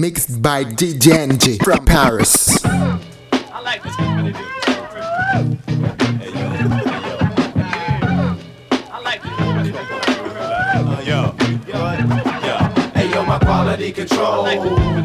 [0.00, 2.64] mixed by DJ NG from Paris.
[2.64, 3.94] I like this
[13.40, 14.46] quality control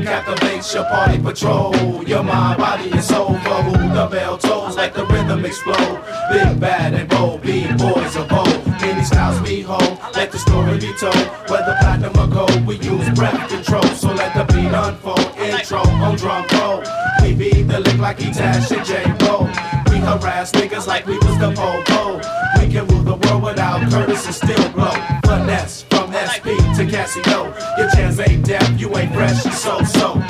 [0.04, 1.76] captivates your party patrol.
[2.08, 6.02] Your mind, body, and soul for the bell tolls like the rhythm explode.
[6.32, 8.65] Big bad and bold, big boys of old.
[8.86, 11.16] Many styles we hold, let the story be told.
[11.50, 13.82] Whether platinum or gold, we use breath control.
[13.96, 15.26] So let the beat unfold.
[15.40, 16.84] Intro on drum roll.
[17.20, 19.48] We beat the lick like E-Tash and J-Roll.
[19.90, 22.22] We harass niggas like we was the po-po.
[22.62, 24.94] We can rule the world without Curtis and still blow.
[25.26, 27.40] Finesse from SP to Casio.
[27.80, 30.22] Your chance ain't deaf, you ain't fresh, so so.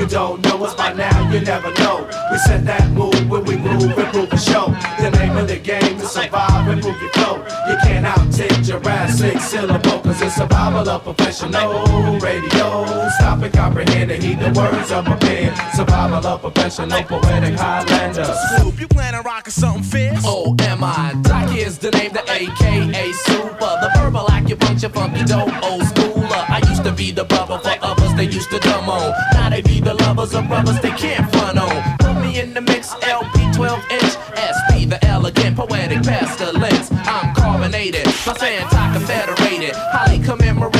[0.00, 2.08] You don't know us by now, you never know.
[2.32, 4.68] We set that move when we move and prove the show.
[4.98, 7.36] The name of the game is survive and prove your flow.
[7.68, 12.86] You can't outtake Jurassic syllable, cause it's survival of professional radio.
[13.18, 15.54] Stop and comprehend and heed the words of my pen.
[15.74, 18.24] Survival of professional poetic Highlander.
[18.56, 20.22] Soup, you plan on rocking something fierce?
[20.24, 21.12] Oh, am I?
[21.20, 23.76] Doc is the name, the AKA Super.
[23.82, 26.09] The verbal acupuncture, funky dope, old schooler.
[26.50, 29.14] I used to be the brother for others, they used to dumb on.
[29.34, 31.96] Now they be the lovers of brothers they can't front on.
[31.98, 36.90] Put me in the mix, LP 12 inch, SP, the elegant, poetic pestilence.
[36.92, 40.09] I'm carbonated, my Santa confederated, highly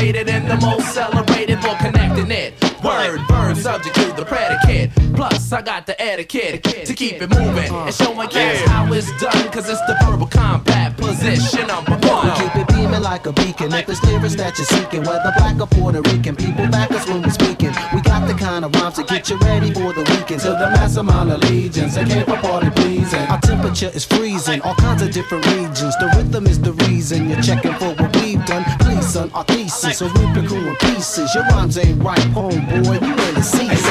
[0.00, 2.54] commemorated, and the most celebrated for connecting it.
[2.82, 4.90] Word, verb, subject to the predicate.
[5.14, 9.50] Plus, I got the etiquette to keep it moving and showing cats how it's done,
[9.52, 12.30] cause it's the verbal combat position number one.
[12.36, 13.72] Keep it beaming like a beacon.
[13.72, 17.22] If it's lyrics that you're seeking, whether black or Puerto Rican, people back us when
[17.22, 17.72] we're speaking.
[17.94, 20.96] We got the kind of rhymes to get you ready for the To the mass
[20.96, 23.20] amount of legions, I came for party pleasing.
[23.22, 25.96] Our temperature is freezing, all kinds of different regions.
[25.98, 28.64] The rhythm is the reason you're checking for what we've done.
[28.78, 31.34] Please, son, our thesis, so rip your in pieces.
[31.34, 33.00] Your rhymes ain't right, homeboy.
[33.02, 33.89] You ain't a Hey, season.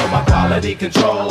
[0.60, 1.30] Quality control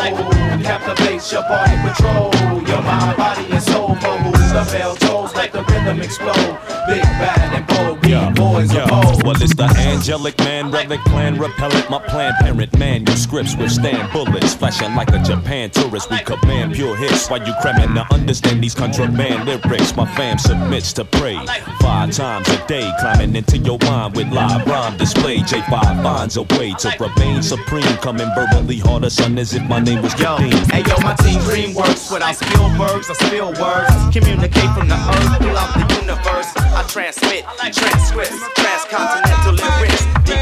[0.64, 2.34] captivates your party patrol.
[2.68, 6.58] Your mind, body, and soul who the bell tolls like the rhythm explode.
[6.88, 9.24] Big bad and bold, big boys Yo, of old.
[9.24, 11.90] well, it's the angelic man, relic plan, repellent.
[11.90, 16.10] My plan, parent manuscripts withstand bullets, flashing like a Japan tourist.
[16.10, 19.96] We command pure hits while you cramming to understand these contraband lyrics.
[19.96, 21.38] My fam submits to pray
[21.80, 25.38] five times a day, climbing into your mind with live rhyme display.
[25.40, 30.02] J5 finds a way to remain supreme, coming verbally harder, son, as if my name
[30.02, 33.10] was Yo, hey yo, my team dream works without Spielbergs.
[33.10, 36.54] I spill words, communicate from the earth throughout the universe.
[36.58, 37.44] I transmit
[37.74, 40.40] transcripts, transcontinental lyrics, deep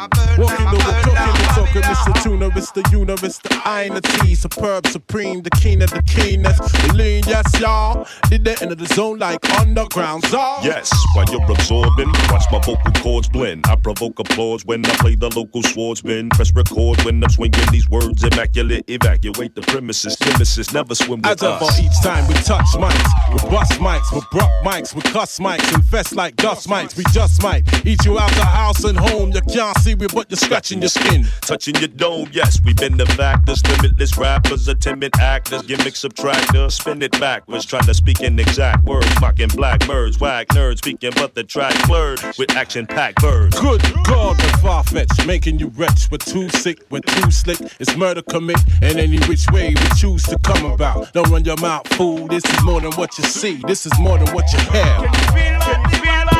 [0.00, 2.22] What you know, we're cooking, we're talking, Mr.
[2.22, 5.90] Tuna, it's the uni, it's the I and the T, superb, supreme, the king of
[5.90, 6.56] the keenness.
[6.58, 8.06] The lean, yes, y'all.
[8.30, 10.60] Did the end of the zone like underground zone.
[10.62, 13.66] Yes, while you're absorbing, watch my vocal cords blend.
[13.68, 16.30] I provoke applause when I play the local swordsman.
[16.30, 18.88] Press record when I'm swinging these words immaculate.
[18.88, 20.18] Evacuate the premises.
[20.20, 21.78] Nemesis never swim with As ever, us.
[21.78, 26.16] each time we touch mics, we bust mics, we bruck mics, we cuss mics, infest
[26.16, 26.96] like dust mics.
[26.96, 29.32] We just might eat you out the house and home.
[29.32, 31.26] You can't see me, but you're scratching your skin.
[31.42, 33.62] Touching your dome, yes, we've been the factors.
[33.66, 36.72] Limitless rappers, are timid actors, gimmick subtractors.
[36.72, 39.08] Spin it backwards, trying to speak in exact words.
[39.20, 43.58] Mocking black birds, whack nerds, speaking but the track blurred with action packed birds.
[43.58, 46.10] Good God, the far fetched, making you wretch.
[46.10, 47.58] We're too sick, we're too slick.
[47.78, 51.12] It's murder commit, and any which way we choose to come about.
[51.12, 52.26] Don't run your mouth, fool.
[52.28, 53.60] This is more than what you see.
[53.66, 56.39] This is more than what you hear.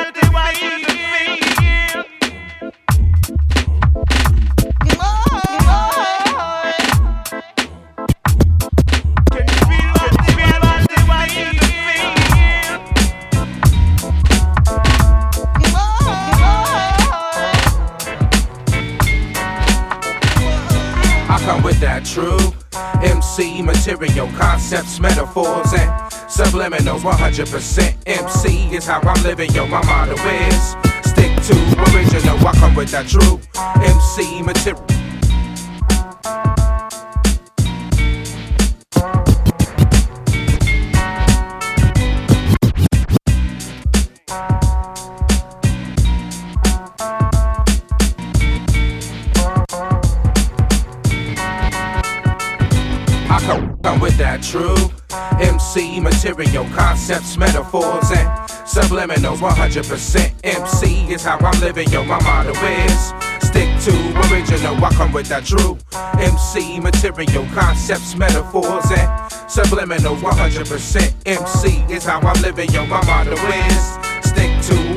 [21.40, 22.38] Come with that true
[23.02, 25.90] MC material, concepts, metaphors, and
[26.28, 27.00] subliminals.
[27.00, 29.66] 100% MC is how I'm living, yo.
[29.66, 30.70] My motto is
[31.08, 31.56] stick to
[31.92, 32.36] original.
[32.46, 33.41] I come with that true
[33.82, 34.99] MC material.
[54.50, 54.91] True
[55.38, 58.28] MC material, concepts, metaphors, and
[58.66, 59.38] subliminals.
[59.38, 62.04] 100% MC is how I'm living, yo.
[62.04, 63.12] My motto is
[63.47, 63.94] stick to
[64.28, 64.84] original.
[64.84, 65.78] I come with that true
[66.18, 69.08] MC material, concepts, metaphors, and
[69.48, 70.18] subliminals.
[70.18, 72.84] 100% MC is how I'm living, yo.
[72.86, 74.09] My motto is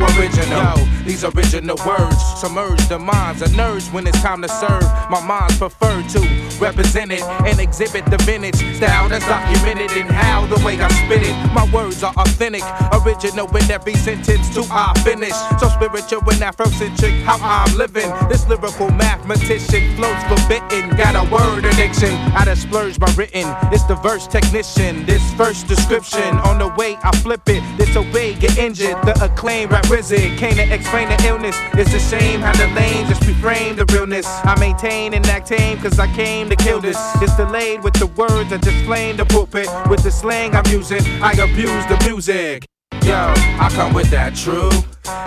[0.02, 0.78] original.
[0.78, 4.84] Yo, these original words submerge the minds of nerds when it's time to serve.
[5.10, 6.20] My mind's preferred to
[6.60, 11.24] represent it and exhibit the vintage style that's documented in how the way I spit
[11.24, 11.36] it.
[11.54, 12.64] My words are authentic,
[12.94, 15.36] original in every sentence to I finish.
[15.60, 18.10] So spiritual and Afrocentric, how I'm living.
[18.30, 20.96] This lyrical mathematician flows forbidden.
[20.98, 22.14] Got a word addiction.
[22.36, 23.46] I done splurge my written.
[23.72, 25.06] It's the verse technician.
[25.06, 27.62] This first description on the way I flip it.
[27.78, 28.98] Disobey, get injured.
[29.04, 30.38] The acclaim rap wizard.
[30.38, 31.58] Can't explain the illness.
[31.74, 34.26] It's a shame how the lame just reframe the realness.
[34.28, 36.98] I maintain and act tame cause I came to kill this.
[37.22, 39.68] It's delayed with the words I just flame the pulpit.
[39.90, 42.66] With the slang I'm using, I abuse the music.
[43.04, 44.72] Yo, I come with that true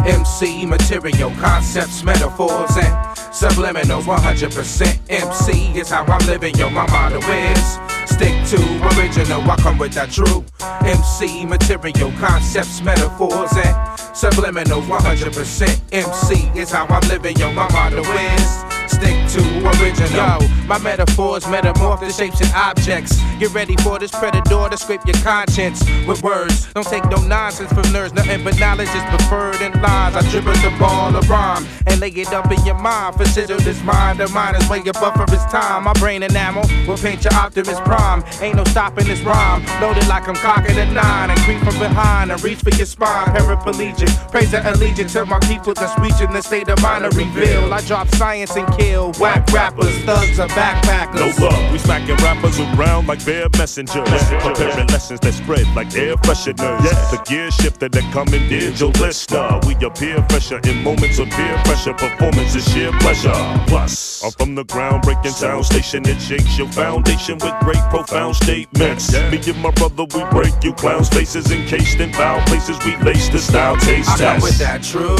[0.06, 4.04] MC material, concepts, metaphors, and subliminals.
[4.04, 7.78] 100% MC is how I'm living, yo, my motto is
[8.10, 8.56] stick to
[8.96, 9.42] original.
[9.50, 10.44] I come with that true
[10.84, 13.76] MC material, concepts, metaphors, and
[14.16, 14.86] subliminals.
[14.88, 19.40] 100% MC is how I'm living, yo, my motto is stick to
[19.80, 20.40] original.
[20.40, 23.20] Yo, my metaphors metamorph the shapes and objects.
[23.38, 26.72] Get ready for this predator to scrape your conscience with words.
[26.72, 30.14] Don't take no nonsense from nerds, nothing but knowledge is preferred in lies.
[30.16, 33.16] I dribble the ball of rhyme and lay it up in your mind.
[33.16, 35.84] For sizzle this mind of mine is way above for its time.
[35.84, 38.24] My brain enamel will paint your optimist prime.
[38.40, 39.64] Ain't no stopping this rhyme.
[39.80, 43.26] Loaded like I'm cocking a nine and creep from behind and reach for your spine.
[43.34, 47.72] Paraplegic, praise the allegiance to my people that's reaching the state of mind to reveal.
[47.72, 51.14] I drop science and kill whack rappers, thugs are backpackers.
[51.14, 54.08] No love, we smacking rappers around like bear messengers.
[54.40, 56.84] Preparing lessons that spread like air fresheners.
[56.84, 57.10] Yeah.
[57.10, 59.60] The gear shifter that come in digital listener.
[59.66, 61.94] We appear fresher in moments of peer pressure.
[61.94, 63.32] Performance is sheer pleasure.
[63.66, 66.06] Plus, I'm from the ground breaking sound station.
[66.06, 69.12] It shakes your foundation with great profound statements.
[69.12, 69.30] Yeah.
[69.30, 72.78] Me and my brother, we break you clowns' faces encased in foul places.
[72.84, 75.16] We lace the style taste I come with that true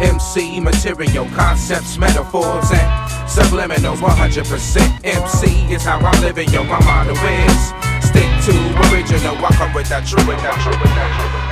[0.00, 3.98] MC material, concepts, metaphors, and subliminals.
[3.98, 6.64] 100% MC is how I'm living, yo.
[6.64, 7.72] My motto is
[8.06, 8.54] stick to
[8.92, 9.36] original.
[9.44, 11.46] I come with that true, with that true, with that true.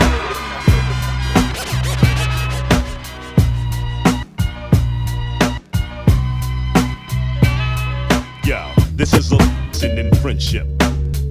[8.49, 10.67] Yo, this is a lesson in friendship,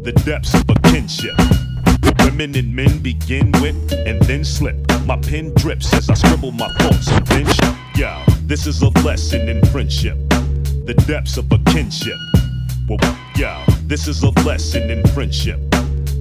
[0.03, 1.35] the depths of a kinship.
[2.23, 4.75] Women and men begin with and then slip.
[5.05, 7.59] My pen drips as I scribble my thoughts and then sh-
[7.99, 10.17] Yo, this is a lesson in friendship,
[10.85, 12.17] the depths of a kinship.
[12.87, 12.99] Well,
[13.35, 15.59] yo, this is a lesson in friendship,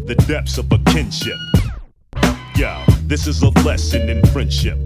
[0.07, 1.39] the depths of a kinship.
[2.57, 4.79] Yo, this is a lesson in friendship,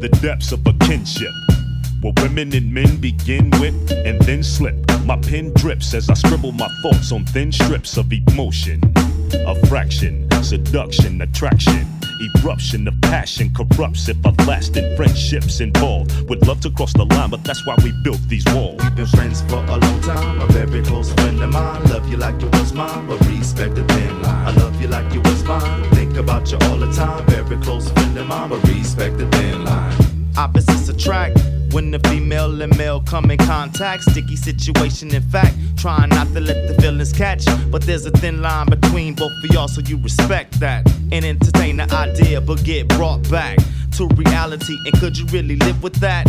[0.00, 1.32] the depths of a kinship.
[2.00, 4.74] Where women and men begin with and then slip.
[5.04, 8.80] My pen drips as I scribble my thoughts on thin strips of emotion.
[9.34, 11.86] A fraction, seduction, attraction.
[12.36, 16.28] Eruption of passion corrupts if lasting friendships involved.
[16.28, 18.80] Would love to cross the line, but that's why we built these walls.
[18.82, 21.84] We've Been friends for a long time, a very close friend of mine.
[21.84, 24.48] Love you like you was mine, but respect the thin line.
[24.48, 25.84] I love you like you was mine.
[25.90, 29.64] Think about you all the time, very close friend of mine, but respect the thin
[29.64, 29.92] line.
[30.36, 31.38] Opposites attract
[31.76, 34.02] when the female and male come in contact.
[34.04, 35.54] Sticky situation, in fact.
[35.76, 37.44] Trying not to let the feelings catch.
[37.70, 40.90] But there's a thin line between both of y'all, so you respect that.
[41.12, 43.58] And entertain the idea, but get brought back
[43.98, 44.74] to reality.
[44.86, 46.24] And could you really live with that?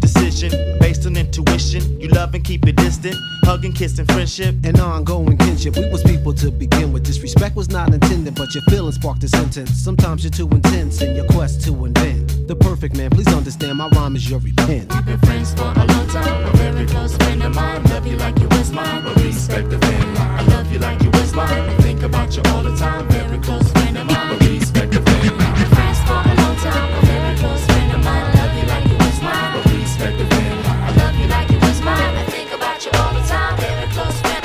[0.00, 1.98] Decision based on intuition.
[1.98, 3.16] You love and keep it distant.
[3.44, 4.54] Hug and kiss and friendship.
[4.64, 5.78] and ongoing kinship.
[5.78, 7.04] We was people to begin with.
[7.04, 9.70] Disrespect was not intended, but your feelings sparked a sentence.
[9.70, 13.10] Sometimes you're too intense in your quest to invent the perfect man.
[13.10, 14.92] Please understand, my rhyme is your repent.
[14.92, 17.84] We've Been friends for a long time, a very close friend of mine.
[17.84, 20.40] Love you like you was mine, but respect the thin line.
[20.40, 21.48] I love you like you was mine.
[21.48, 25.00] I Think about you all the time, very close friend of mine, but respect the
[25.00, 25.54] thin line.
[25.54, 28.34] Been friends for a long time, a very close friend of mine.
[28.34, 30.82] Love you like you was mine, but respect the thin line.
[30.82, 32.14] I love you like you was mine.
[32.18, 34.38] I think about you all the time, very close friend.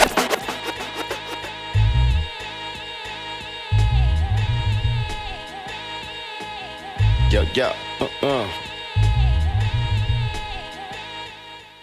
[7.32, 7.74] Yo, yo,
[8.26, 8.48] uh.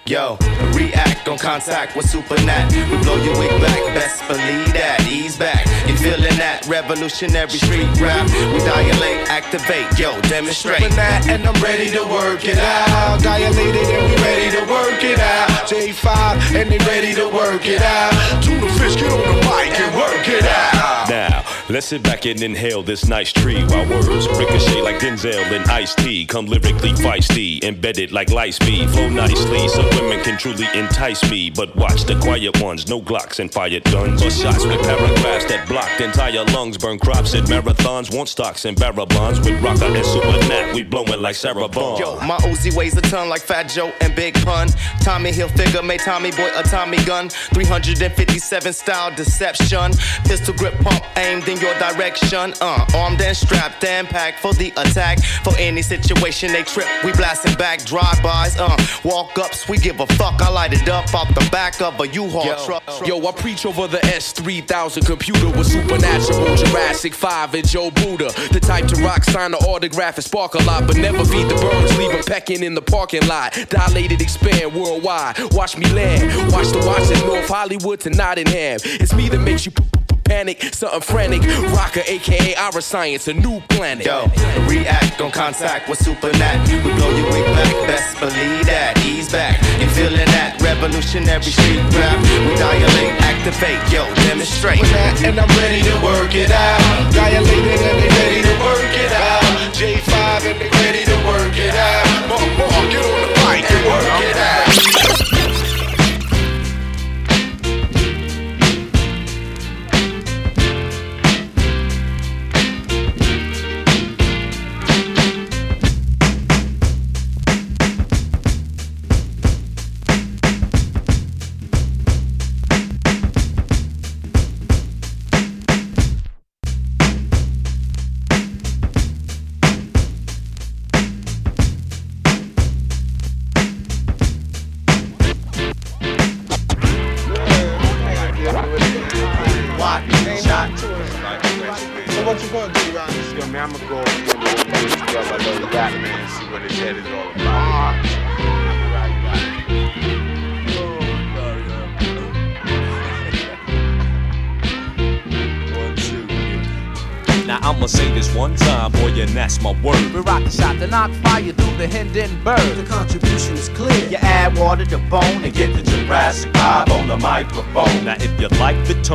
[0.05, 0.37] Yo,
[0.75, 2.67] react on contact with super nat.
[2.91, 4.99] We blow your wig back, best believe that.
[5.09, 8.27] Ease back, you feeling that revolutionary street rap?
[8.51, 10.83] We dilate, activate, yo, demonstrate.
[10.99, 13.23] that and I'm ready to work it out.
[13.23, 15.71] Dilated and we ready to work it out.
[15.71, 18.13] J5 and they ready to work it out.
[18.43, 21.09] Tuna fish, get on the mic and work it out.
[21.09, 25.65] Now, Let's sit back and inhale this nice tree while words ricochet like Denzel and
[25.71, 26.27] Ice T.
[26.27, 28.91] Come lyrically feisty, embedded like light speed.
[28.91, 31.51] Flow nicely, so women can truly entice me.
[31.51, 35.69] But watch the quiet ones, no Glocks and fired guns or shots with paragraphs that
[35.69, 36.79] blocked entire lungs.
[36.79, 40.75] Burn crops at marathons, want stocks and barrel bonds with Rakaa and super nat.
[40.75, 42.01] We blowing like Sarah Bond.
[42.01, 44.69] Yo, my Uzi weighs a ton like Fat Joe and Big Pun.
[45.01, 47.29] Tommy Hilfiger made Tommy Boy a Tommy gun.
[47.29, 49.93] 357 style deception.
[50.25, 52.55] Pistol grip pump aimed in your direction.
[52.61, 55.23] Uh, armed and strapped and packed for the attack.
[55.45, 58.59] For any situation they trip, we blasting back drive-bys.
[58.59, 60.41] Uh, walk ups, we give a fuck.
[60.41, 62.83] I light it up off the back of a U-Haul truck.
[63.07, 68.31] Yo, I preach over the S3000 computer with supernatural Jurassic 5 and Joe Buddha.
[68.53, 71.55] The type to rock, sign the autograph and spark a lot, but never feed the
[71.55, 73.53] birds, leave them pecking in the parking lot.
[73.69, 75.37] Dilated, expand worldwide.
[75.53, 76.53] Watch me land.
[76.53, 78.79] Watch the watch in North Hollywood to Nottingham.
[78.85, 79.85] It's me that makes you p-
[80.33, 81.43] panic, something frantic.
[81.77, 84.07] Rakaa, aka Iriscience, a new planet.
[84.07, 84.25] Yo,
[84.67, 86.57] react on contact with super nat.
[86.69, 88.97] We blow your wig back, best believe that.
[89.05, 92.17] Ease back, you feeling that revolutionary street rap.
[92.49, 94.81] We dilate, activate, yo, demonstrate.
[95.21, 96.81] And I'm ready to work it out.
[97.13, 99.45] Dilated and they ready to work it out.
[99.77, 100.17] J5
[100.49, 102.09] and they ready to work it out.
[102.29, 105.22] More, more, get on the mic and work it out.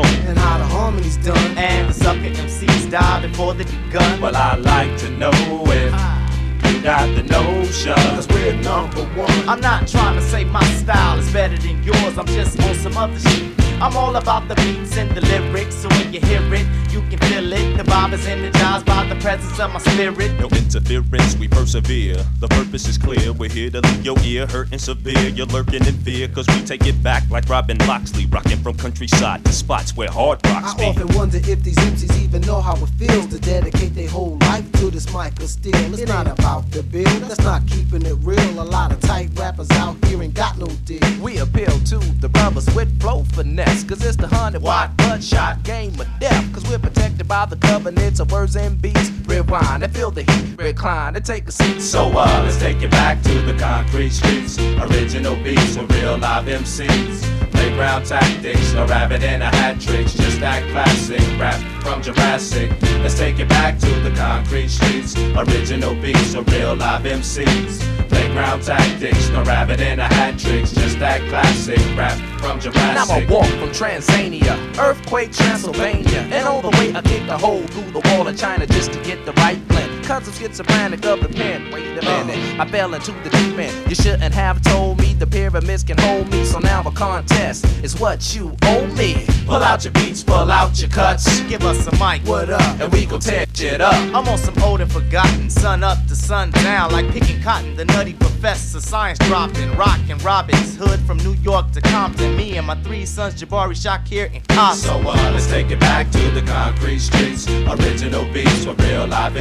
[0.01, 1.58] Tone, And how the harmony's done.
[1.58, 4.22] And the sucker MCs die before they begun.
[4.22, 5.32] Well, I like to know
[5.66, 7.96] if you got the notion.
[8.16, 9.50] Cause we're number one.
[9.50, 12.18] I'm not trying to say my style is better than yours.
[12.18, 13.51] I'm just on some other shit.
[13.80, 16.66] I'm all about the beats and the lyrics, so when you hear it,
[16.98, 17.77] you can feel it.
[17.77, 20.32] The vibe is energized by the presence of my spirit.
[20.39, 22.18] no interference, we persevere.
[22.39, 25.30] The purpose is clear, we're here to leave your ear hurting severe.
[25.30, 29.46] You're lurking in fear, cause we take it back like Robin Loxley, rocking from countryside
[29.46, 30.86] to spots where hard rocks I be.
[30.86, 34.70] often wonder if these MCs even know how it feels to dedicate their whole life
[34.74, 35.75] to this mic of steel.
[35.75, 38.62] It's not about the bill, that's not keeping it real.
[38.62, 41.00] A lot of tight rappers out here ain't got no deal.
[41.22, 46.00] We appeal to the brothers with flow finesse, cause it's the hundred watt bloodshot game
[46.00, 46.54] of death.
[46.54, 49.10] Cause we're protected by the covenants of words and beats.
[49.27, 51.82] Rewind and feel the heat, recline and take a seat.
[51.82, 54.58] So uh, let's take it back to the concrete streets.
[54.60, 57.51] Original beats with real live MCs.
[57.51, 60.13] Playground tactics, no rabbit and a hat tricks.
[60.13, 62.72] Just that classic rap from Jurassic.
[63.01, 65.17] Let's take it back to the concrete streets.
[65.36, 68.07] Original beats with real live MCs.
[68.38, 70.72] Playground tactics, no rabbit and a hat tricks.
[70.72, 76.70] Just that classic rap from And I'ma walk from Tanzania, earthquake Transylvania, and all the
[76.77, 79.58] way I kicked a hole through the wall of China just to get the right
[79.67, 79.97] blend.
[80.08, 81.70] Cause I'm schizophrenic of the pen.
[81.70, 83.90] Wait a minute, I fell into the deep end.
[83.90, 86.46] You shouldn't have told me the pyramids can hold me.
[86.46, 89.26] So now a contest is what you owe me.
[89.46, 91.42] Pull out your beats, pull out your cuts.
[91.50, 92.26] Give us a mic.
[92.26, 92.80] What up?
[92.80, 93.94] And we gon' tear it up.
[94.16, 97.76] I'm on some old and forgotten, sun up to sun down, like picking cotton.
[97.76, 102.38] The nutty professor, science dropping, rockin' Robin's Hood from New York to Compton.
[102.38, 105.04] Me and my three sons, Jabari, Shakir, and Cosmo.
[105.04, 107.50] So uh, let's take it back to the concrete streets.
[107.50, 109.36] Original beats with real live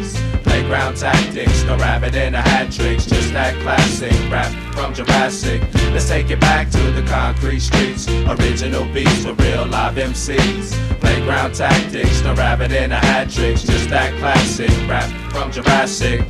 [0.00, 0.42] MCs.
[0.42, 3.06] Playground tactics, no rabbit in a hat tricks.
[3.06, 5.62] Just that classic rap from Jurassic.
[5.92, 8.08] Let's take it back to the concrete streets.
[8.08, 10.72] Original beats with real live MCs.
[11.00, 13.62] Playground tactics, no rabbit in a hat tricks.
[13.62, 16.20] Just that classic rap from Jurassic.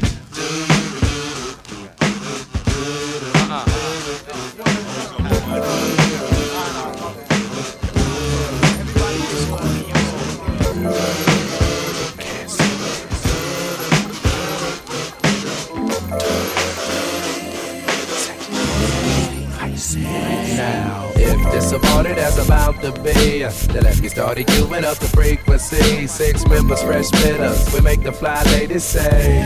[23.50, 23.72] To be.
[23.72, 26.06] Then let's started queuing up the frequency.
[26.06, 27.72] Six members, fresh spitters.
[27.74, 29.42] We make the fly ladies say.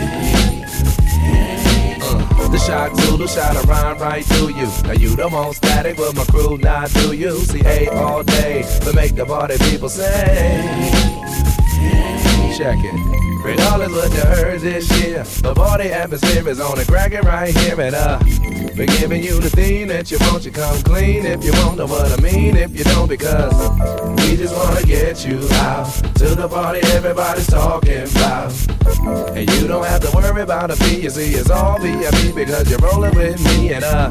[2.01, 4.69] Uh, the shock Zulu shot a rhyme right through you.
[4.83, 7.39] Now you the most static, but my crew not you.
[7.39, 11.05] See, hey, all day, we make the party people say.
[12.57, 13.24] Check it.
[13.45, 17.79] Regardless what you heard this year, the party atmosphere is on the cracking right here
[17.79, 18.19] and uh.
[18.75, 21.85] We're giving you the thing that you want, you come clean if you want, know
[21.85, 23.53] what I mean if you don't, because
[24.19, 25.85] we just wanna get you out
[26.15, 28.51] to the party everybody's talking about.
[29.37, 32.69] And you don't have to worry about a fee, you see, it's all VIP because
[32.69, 34.09] you're rolling with me and uh.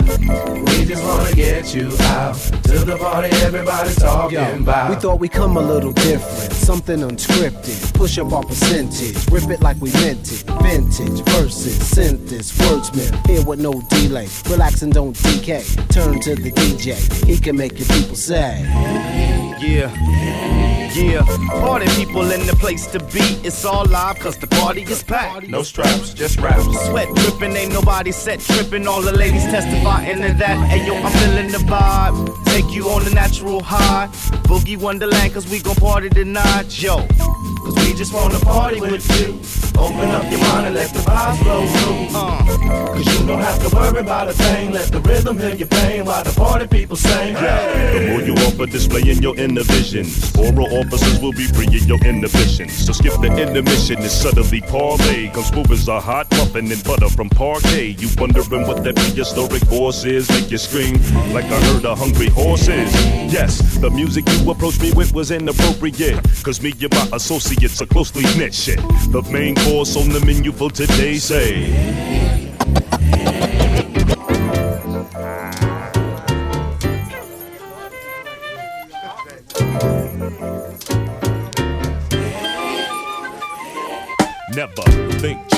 [0.64, 4.88] We just wanna get you out to the party everybody's talking Yo, about.
[4.90, 7.92] we thought we come a little different, something unscripted.
[7.94, 10.44] Push up our percentage, rip it like we meant it.
[10.62, 14.28] Vintage verses, synthesis, wordsmith, here with no delay.
[14.48, 15.64] Relax and don't decay.
[15.90, 18.62] Turn to the DJ, he can make your people say.
[19.60, 20.84] Yeah.
[20.94, 23.24] Yeah, party people in the place to be.
[23.42, 25.48] It's all live cause the party is packed.
[25.48, 26.62] No straps, just raps.
[26.86, 28.86] Sweat dripping, ain't nobody set tripping.
[28.86, 30.56] All the ladies testifying to that.
[30.68, 32.44] Hey yo, I'm feeling the vibe.
[32.44, 34.06] Take you on the natural high.
[34.46, 36.80] Boogie Wonderland cause we gon' party tonight.
[36.80, 37.04] Yo,
[37.64, 39.38] Cause we just wanna party with you.
[39.78, 42.18] Open up your mind and let the vibes flow through.
[42.18, 42.54] Uh.
[42.94, 44.72] Cause you don't have to worry about a thing.
[44.72, 47.34] Let the rhythm hear your pain while the party people sing.
[47.34, 50.06] The more you offer, displaying your inner vision.
[50.38, 52.72] Oral officers will be freeing your inhibitions.
[52.84, 55.30] So skip the intermission and suddenly parlay.
[55.30, 58.00] Come smooth as a hot muffin and butter from Parkay.
[58.00, 60.28] You wondering what that prehistoric force is?
[60.30, 60.94] Make you scream
[61.32, 62.92] like I heard a hungry horse is.
[63.32, 66.18] Yes, the music you approached me with was inappropriate.
[66.42, 68.78] Cause me and my associates are closely knit shit.
[69.10, 71.64] The main course on the menu for today say.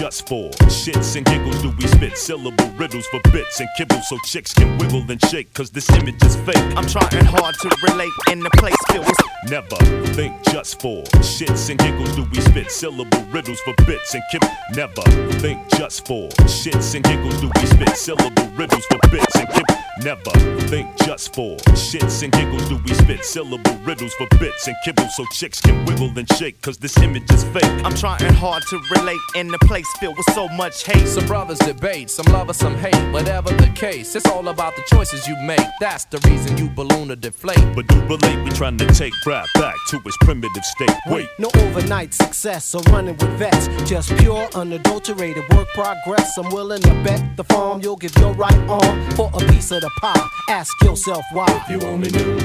[0.06, 4.16] Just for shits and giggles do we spit syllable riddles for bits and kibbles so
[4.24, 6.64] chicks can wiggle and shake cause this image is fake.
[6.76, 9.16] I'm trying hard to relate in the place filled with
[9.50, 9.76] Never
[10.14, 14.76] think just for shits and giggles do we spit syllable riddles for bits and kibbles.
[14.76, 15.02] Never
[15.40, 19.85] think just for shits and giggles do we spit syllable riddles for bits and kibbles.
[20.02, 20.30] Never
[20.68, 25.10] think just for shits and giggles do we spit syllable riddles for bits and kibbles
[25.12, 27.64] so chicks can wiggle and shake cause this image is fake.
[27.82, 31.06] I'm trying hard to relate in the place filled with so much hate.
[31.08, 34.14] Some brothers debate, some love or some hate, whatever the case.
[34.14, 35.66] It's all about the choices you make.
[35.80, 37.74] That's the reason you balloon or deflate.
[37.74, 40.90] But do relate, we trying to take rap back to its primitive state.
[41.06, 41.28] Wait.
[41.38, 43.68] No overnight success or running with vets.
[43.88, 46.36] Just pure, unadulterated work progress.
[46.36, 49.80] I'm willing to bet the farm you'll give your right arm for a piece of
[49.80, 50.28] the pie.
[50.48, 51.46] Ask yourself why.
[51.48, 52.36] If you only knew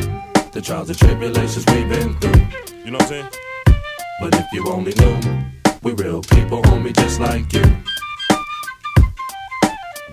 [0.51, 2.41] the trials and tribulations we've been through.
[2.83, 3.29] You know what I'm saying?
[4.19, 5.51] But if you only knew,
[5.81, 7.63] we real people, homie, just like you.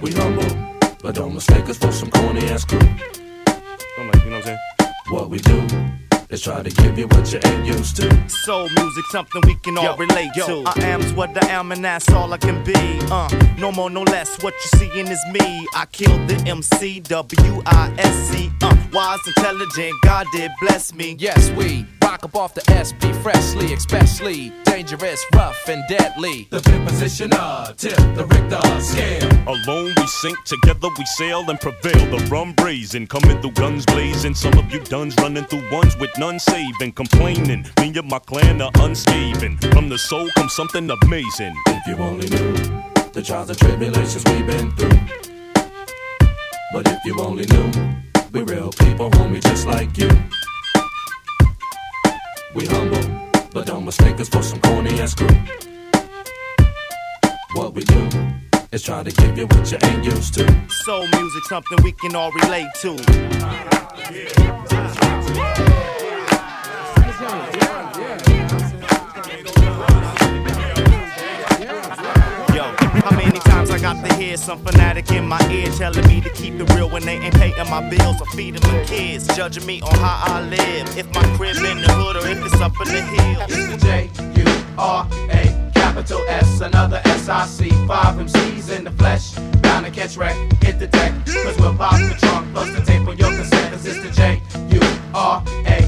[0.00, 2.78] We humble, but don't mistake us for some corny ass crew.
[2.78, 4.92] I'm like, you know what I'm saying?
[5.10, 8.28] What we do is try to give you what you ain't used to.
[8.28, 10.46] Soul music, something we can all Yo, relate yo.
[10.46, 10.68] to.
[10.68, 12.74] I am's what I am, and that's all I can be.
[13.10, 14.42] Uh, no more, no less.
[14.42, 15.66] What you seeing is me.
[15.74, 18.50] I killed the MC, W I S C.
[18.62, 21.16] Uh, wise, intelligent, God did bless me.
[21.18, 26.48] Yes, we rock up off the SP freshly, especially dangerous, rough, and deadly.
[26.50, 29.30] The fifth position of tip the Richter scale.
[29.46, 32.02] Alone we sink, together we sail and prevail.
[32.16, 34.34] The rum brazen, coming through guns blazing.
[34.34, 37.66] Some of you duns running through ones with none saving, complaining.
[37.80, 39.64] Me and my clan are unscathed.
[39.74, 41.54] From the soul comes something amazing.
[41.68, 42.52] If you only knew
[43.12, 44.98] the trials and tribulations we've been through.
[46.72, 47.70] But if you only knew,
[48.32, 50.08] we real people, homie, just like you.
[52.58, 55.28] We humble, but don't mistake us for some corny ass crew.
[57.52, 58.08] What we do
[58.72, 60.68] is try to give you what you ain't used to.
[60.68, 62.88] Soul music, something we can all relate to.
[72.56, 72.64] Yo,
[73.04, 73.37] how many
[73.70, 76.88] I got to hear some fanatic in my ear telling me to keep it real
[76.88, 80.40] when they ain't paying my bills or feeding my kids, judging me on how I
[80.42, 83.50] live, if my crib in the hood or if it's up in the hills.
[83.50, 87.70] It's the J U R A capital S, another S I C.
[87.86, 90.36] Five MCs in the flesh, bound to catch wreck.
[90.62, 93.86] Hit the deck, cause we'll pop the trunk, plus the tape on your cassette, cause
[93.86, 94.80] it's the J U
[95.14, 95.87] R A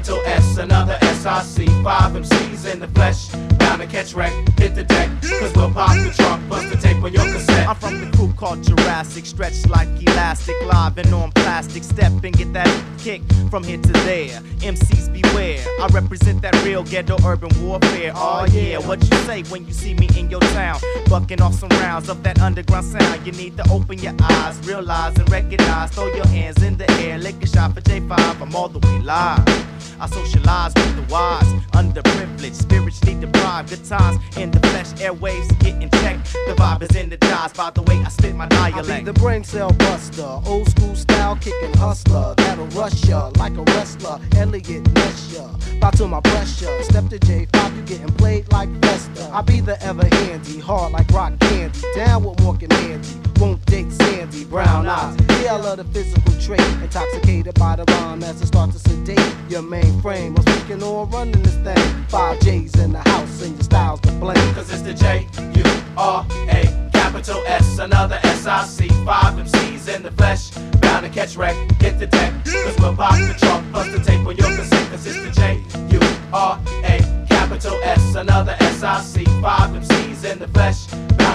[0.00, 1.66] capital S, another S I C.
[1.82, 4.32] Five MCs in the flesh, bound to catch wreck.
[4.58, 7.68] Hit the deck, cause we'll pop the trunk, bust the tape on your cassette.
[7.68, 11.84] I'm from the crew called Jurassic, stretched like elastic, live and on plastic.
[11.84, 14.40] Step and get that kick from here to there.
[14.60, 18.12] MCs beware, I represent that real ghetto urban warfare.
[18.14, 20.80] Oh yeah, what you say when you see me in your town?
[21.08, 23.26] Bucking off some rounds of that underground sound.
[23.26, 25.90] You need to open your eyes, realize and recognize.
[25.90, 28.40] Throw your hands in the air, lick a shot for J5.
[28.40, 29.60] I'm all the way live.
[29.98, 33.70] I socialize with the wise, underprivileged, spiritually deprived.
[33.70, 36.32] Good times in the flesh, airwaves getting checked.
[36.32, 39.04] The vibe is energized by the way I spit my I dialect.
[39.06, 42.34] be the brain cell buster, old school style kicking hustler.
[42.36, 44.18] That'll rush ya like a wrestler.
[44.36, 45.48] Eliot Ness ya.
[45.80, 46.82] Bow to my pressure.
[46.82, 49.30] Step to J5, you getting played like Festa.
[49.32, 51.80] I be the ever handy, hard like rock candy.
[51.94, 53.08] Down with Morgan Mandy.
[53.40, 55.16] Won't date Sandy, brown eyes.
[55.42, 56.60] Yeah, I love the physical trait.
[56.82, 60.38] Intoxicated by the rhyme as it starts to sedate your mainframe.
[60.38, 62.04] I'm speaking or running this thing.
[62.08, 64.54] Five J's in the house and your style's the blame.
[64.54, 65.64] Cause it's the J U
[65.96, 68.88] R A capital S, another S I C.
[69.04, 71.56] Five MCs in the flesh, bound to catch wreck.
[71.80, 74.90] Hit the deck, cause we'll pop the trunk, bust the tape on your cassette.
[74.90, 76.00] Cause it's the J U
[76.32, 79.24] R A capital S, another S I C.
[79.40, 80.86] Five MCs in the flesh,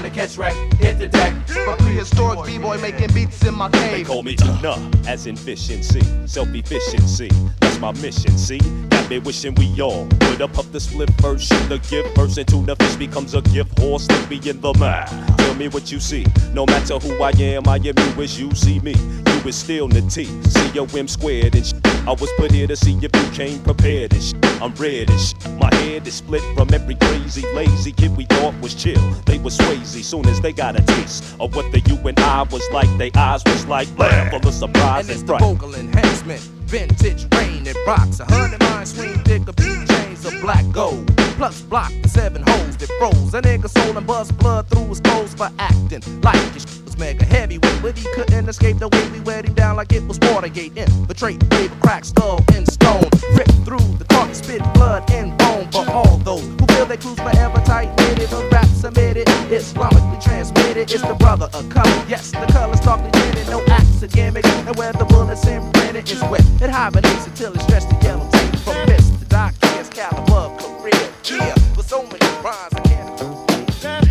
[0.06, 0.54] to catch wreck.
[0.76, 1.34] Hit the deck.
[1.68, 3.92] A prehistoric b-boy making beats in my cave.
[3.92, 7.30] They call me Tuna, as in efficiency, self-efficiency.
[7.60, 8.60] That's my mission, see?
[8.90, 12.38] Got me wishing we all would up up the split first, shoot the gift first,
[12.38, 15.38] and tuna fish becomes a gift horse, slippy in the mouth.
[15.38, 16.26] Tell me what you see.
[16.54, 18.94] No matter who I am, I am you as you see me.
[18.94, 21.74] You is still the T, C O M squared and sh-
[22.08, 25.20] I was put here to see if you came prepared and sh- I'm red and
[25.20, 29.02] sh- My head is split from every crazy, lazy kid we thought was chill.
[29.26, 32.44] They was swayzy soon as they got a taste of what the you and I
[32.44, 32.90] was like.
[32.98, 37.28] They eyes was like blam, full of surprise And and, it's the vocal enhancement, vintage
[37.36, 38.20] rain and rocks.
[38.20, 41.08] A hundred mind swing, thick of beat chains of black gold.
[41.38, 43.34] Plus block the seven holes that froze.
[43.34, 47.26] A nigga soul and bust blood through his clothes for acting like his shit mega
[47.26, 47.82] heavyweight.
[47.82, 50.78] But he couldn't escape the way we wet him down like it was Watergate.
[50.78, 53.10] Infiltrate, wave a crack skull and stone.
[53.34, 57.20] Rip through the carcass, spit blood and bone for all those who feel they cruise
[57.20, 58.30] forever tight knitted.
[58.30, 60.92] But rap submitted, Islamically transmitted.
[60.92, 62.06] It's the brother of color.
[62.08, 64.46] Yes, the color's darkly tinted, no acts gimmick.
[64.46, 66.46] And where the bullets imprinted is wet.
[66.62, 68.56] It hibernates until it's stretched to yellow tape.
[68.60, 71.10] From to Doc Kid's caliber career.
[71.30, 73.20] Yeah, with so many rhymes I can't.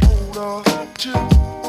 [0.04, 1.63] Hold on to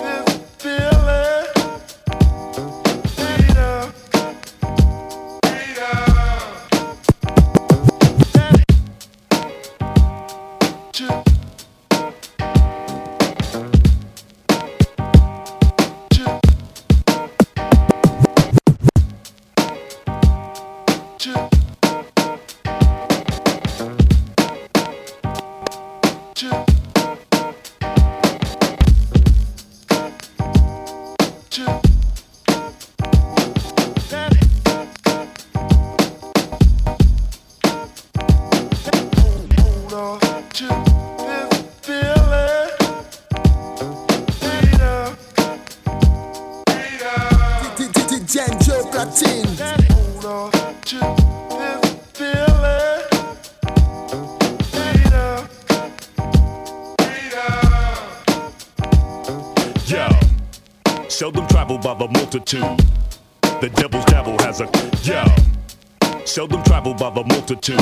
[66.95, 67.77] Seldom by the multitude.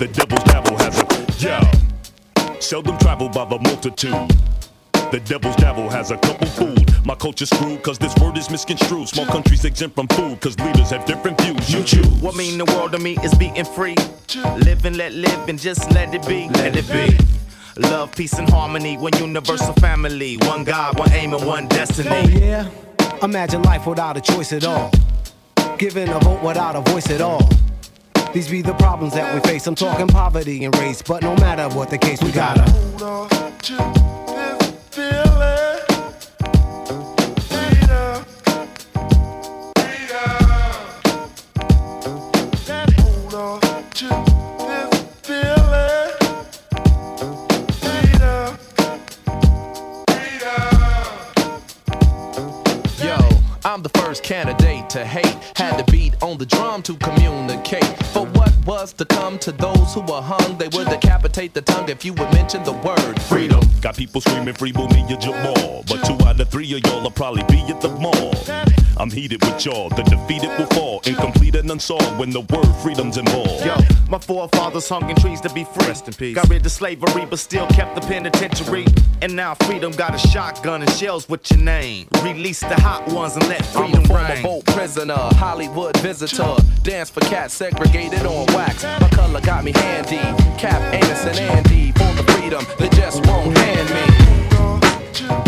[0.00, 1.04] The devil's devil has a
[1.38, 2.60] yo.
[2.60, 4.28] Seldom traveled by the multitude.
[5.12, 7.06] The devil's devil has a couple food.
[7.06, 9.08] My culture's screwed cause this word is misconstrued.
[9.08, 11.72] Small countries exempt from food cause leaders have different views.
[11.72, 12.06] You choose.
[12.20, 13.94] What mean the world to me is being free.
[14.64, 16.48] Live and let live and just let it be.
[16.48, 17.16] Let it be.
[17.80, 18.96] Love, peace, and harmony.
[18.96, 20.38] One universal family.
[20.38, 22.08] One God, one aim, and one destiny.
[22.10, 22.68] Oh yeah?
[23.22, 24.90] Imagine life without a choice at all.
[25.78, 27.48] Giving a vote without a voice at all.
[28.34, 29.66] These be the problems that we face.
[29.66, 32.70] I'm talking poverty and race, but no matter what the case, we gotta.
[32.70, 33.76] Hold on to
[34.26, 35.77] this feeling.
[53.68, 55.26] I'm the first candidate to hate.
[55.54, 57.84] Had to beat on the drum to communicate.
[58.14, 61.90] For what was to come to those who were hung, they would decapitate the tongue
[61.90, 63.60] if you would mention the word freedom.
[63.82, 65.84] Got people screaming free Mumia and Jamal.
[65.86, 68.87] But two out of three of y'all will probably be at the mall.
[68.98, 69.88] I'm heated with y'all.
[69.90, 73.64] The defeated will fall, incomplete and unsolved when the word freedom's involved.
[73.64, 73.76] Yo,
[74.08, 75.86] my forefathers hung in trees to be free.
[75.86, 76.34] Rest in peace.
[76.34, 78.86] Got rid of slavery, but still kept the penitentiary.
[79.22, 82.08] And now freedom got a shotgun and shells with your name.
[82.22, 84.42] Release the hot ones and let freedom I'm freedom a former reign.
[84.42, 86.56] boat prisoner, Hollywood visitor.
[86.82, 88.82] Dance for cats segregated on wax.
[88.82, 90.18] My color got me handy.
[90.58, 91.92] Cap, Amos, and Andy.
[91.92, 93.90] For the freedom they just won't hand
[95.44, 95.47] me.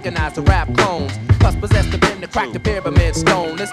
[0.00, 1.12] Recognize the rap clones.
[1.40, 3.60] Plus possess the pen to crack the pyramid stone.
[3.60, 3.70] It's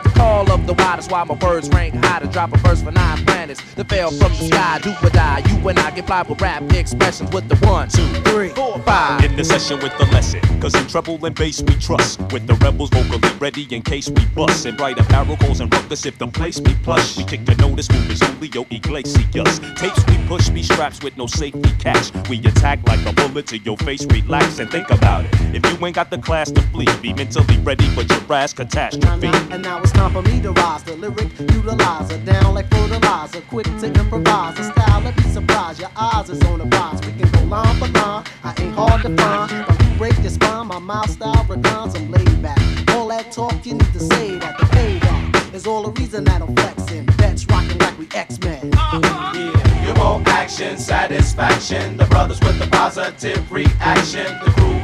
[0.65, 2.91] the call the wild, that's why my words rank high to drop a verse for
[2.91, 4.79] nine planets that fell from the sky.
[4.79, 5.43] Do or die.
[5.49, 9.23] You and I get fly with rap expressions with the one, two, three, four, five.
[9.23, 12.19] In the session with the lesson, cause in treble and bass we trust.
[12.31, 14.65] With the rebels vocally ready in case we bust.
[14.65, 17.17] And bright apparel calls and ruckus if the place be plush.
[17.17, 19.59] We take the notice, move is Julio Iglesias.
[19.75, 22.11] Tapes we push, be straps with no safety catch.
[22.29, 25.33] We attack like a bullet to your face, relax and think about it.
[25.55, 29.27] If you ain't got the class to flee, be mentally ready for your ass catastrophe.
[29.51, 30.83] And now it's time for me to rise.
[30.83, 33.41] The lyric utilizer down like fertilizer.
[33.41, 34.59] Quick to improvise.
[34.59, 35.79] A style that be surprised.
[35.79, 36.99] Your eyes is on the prize.
[37.05, 38.23] We can go line for line.
[38.43, 39.65] I ain't hard to find.
[39.67, 40.67] But you break your spine.
[40.67, 41.95] My mouth style reclines.
[41.95, 42.59] I'm laid back.
[42.91, 44.57] All that talk you need to say that.
[44.57, 47.05] The payback is all the reason that I'm flexing.
[47.17, 48.71] That's rocking like we X-Men.
[48.73, 49.83] Uh-huh.
[49.85, 51.97] You want action, satisfaction.
[51.97, 54.25] The brothers with the positive reaction.
[54.43, 54.76] The crew the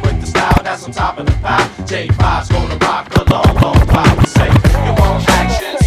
[0.43, 1.69] style that's on top of the pile.
[1.87, 4.17] J5's gonna rock a long, long while.
[4.17, 4.47] We say,
[4.85, 5.82] you want action,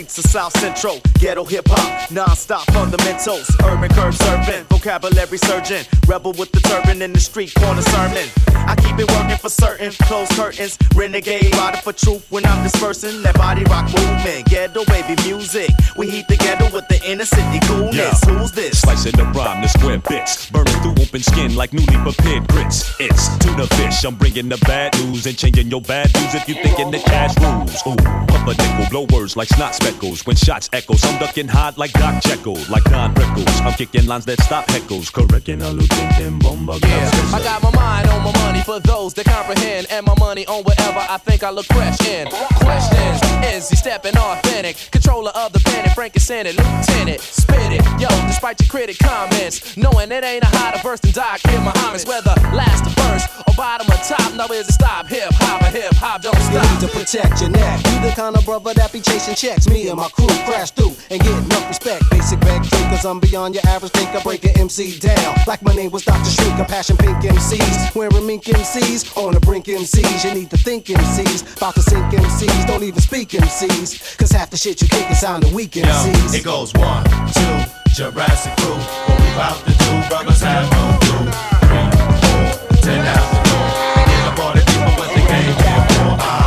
[0.00, 1.00] streets of South Central.
[1.18, 3.50] Ghetto hip hop, non-stop fundamentals.
[3.64, 5.84] Urban curb surfing, vocabulary surgeon.
[6.06, 8.26] Rebel with the turban in the street corner sermon.
[8.54, 9.92] I keep it working for certain.
[10.08, 14.46] Close curtains, renegade, rider for truth when I'm dispersing that body rock movement.
[14.46, 15.70] Ghetto baby music.
[15.96, 18.24] We heat the ghetto with the inner city coolness.
[18.24, 18.80] Who's this?
[18.80, 20.50] Slicing the rhyme, the square bits.
[20.50, 22.94] Burning through open skin like newly prepared grits.
[23.00, 24.04] It's tuna fish.
[24.04, 27.36] I'm bringing the bad news and changing your bad news if you thinking the cash
[27.38, 27.76] rules.
[27.86, 27.96] Ooh,
[28.30, 30.26] pump a nickel, blow words like snot speckles.
[30.26, 33.60] When shots echo, I'm ducking hard like Doc Jekyll, like Don Rickles.
[33.64, 35.12] I'm kicking lines that stop heckles.
[35.12, 36.78] Correcting a lieutenant bomba.
[36.82, 40.46] Yeah, I got my mind on my money for those that comprehend, and my money
[40.46, 42.28] on whatever I think I look fresh in.
[42.28, 43.20] Questions:
[43.52, 44.76] Is he stepping authentic?
[44.90, 47.20] Controller of the pen and Frank is Senate, Lieutenant.
[47.20, 51.40] Spit it, yo, despite your critic comments, knowing it ain't a hotter verse than Doc
[51.42, 52.06] Kid Muhammad's.
[52.06, 55.66] Whether last to first or bottom or top, no is it stop hip hop or
[55.66, 56.52] hip hop don't stop.
[56.52, 56.70] You stop.
[56.70, 57.78] need to protect your neck.
[57.86, 59.68] You the kind of brother that be chasing checks.
[59.68, 62.02] Me and my crew crash through and get enough respect.
[62.10, 64.20] Basic red cause I'm beyond your average thinker.
[64.22, 65.36] Break an MC down.
[65.46, 66.30] Like my name was Dr.
[66.30, 67.94] Shrink, Passion Pink MCs.
[67.94, 70.24] Wearing mink MCs on the brink MCs.
[70.24, 71.56] You need to think MCs.
[71.56, 72.66] About to sink MCs.
[72.66, 74.18] Don't even speak MCs.
[74.18, 76.34] Cause half the shit you kick is sounding weak Yo, MCs.
[76.34, 78.74] it goes one, two, Jurassic crew.
[78.74, 81.30] What we about to do, brothers have no clue.
[81.66, 81.90] Three,
[82.20, 83.68] four, ten out the door.
[83.96, 85.86] And get up all the people what they came here
[86.26, 86.39] for.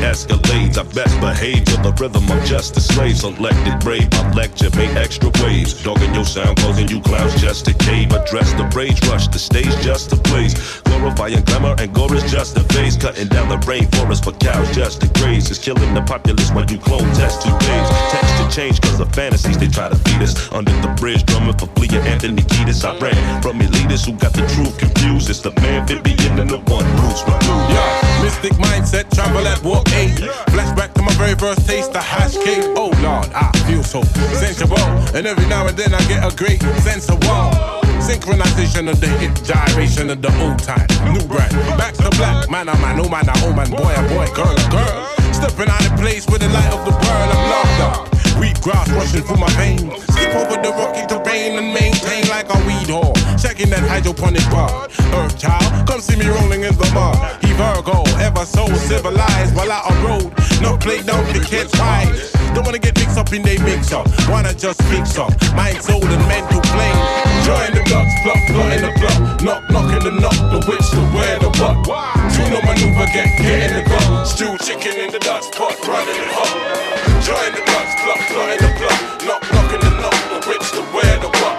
[0.00, 0.78] Escalades.
[0.78, 2.24] I best behave to the rhythm.
[2.30, 4.08] of justice just a slave, selected brave.
[4.12, 5.72] I lecture, make extra waves.
[5.82, 8.12] Dogging your sound, causing you clowns just to cave.
[8.12, 10.54] Address the rage, rush the stage just to blaze.
[10.84, 12.96] Glorifying glamour and gore is just a phase.
[12.96, 15.50] Cutting down the rainforest for cows just to graze.
[15.50, 17.88] Is killing the populace when you clone test two days.
[18.12, 20.52] Texture change cause of fantasies they try to feed us.
[20.52, 22.84] Under the bridge, drumming for Flea and Anthony Kiedis.
[22.84, 25.30] I ran from elitists who got the truth confused.
[25.30, 30.16] It's the man fit beginning the one Bruce Yeah, mystic mindset, travel at walk eight.
[30.52, 32.64] Flashback to my very first taste of hash cake.
[32.76, 34.02] Oh lord, I feel so
[34.38, 34.78] sensual.
[35.14, 37.80] And every now and then I get a great sense of wow.
[38.00, 40.86] Synchronization of the hip, gyration of the old time.
[41.12, 42.48] New brand, back to black.
[42.50, 45.32] Man, oh man, oh man, oh man, boy, oh boy, girl, oh girl.
[45.34, 48.19] Stepping out of place with the light of the world, I'm locked up.
[48.38, 49.82] Wheat grass rushing through my veins.
[50.12, 53.14] Skip over the rocky terrain and maintain like a weed whore.
[53.40, 54.88] Checking that hydroponic bar.
[55.16, 57.16] Earth child, come see me rolling in the mud.
[57.42, 60.32] He Virgo, ever so civilized while out on road.
[60.60, 62.32] No play down the kids wise.
[62.54, 64.06] Don't wanna get mixed up in they mix up.
[64.28, 65.32] Wanna just fix up.
[65.54, 67.00] Mind, soul, and mental plane.
[67.46, 69.42] Join the ducks, pluck, plot in the plot.
[69.42, 72.10] Knock, knock in the knock, the witch, the where, the what.
[72.34, 74.26] Two no maneuver, get, get in the club.
[74.26, 77.09] Stew chicken in the Dutch pot, running it hot.
[77.20, 78.98] Join the ducks, pluck, plot in the plot.
[79.28, 81.56] Knock, knock in the knock, the witch, the where, the what.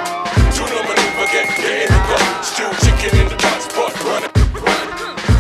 [0.58, 2.44] 2na Manuva, get, get in the club.
[2.44, 4.32] Stew chicken in the Dutch pot, running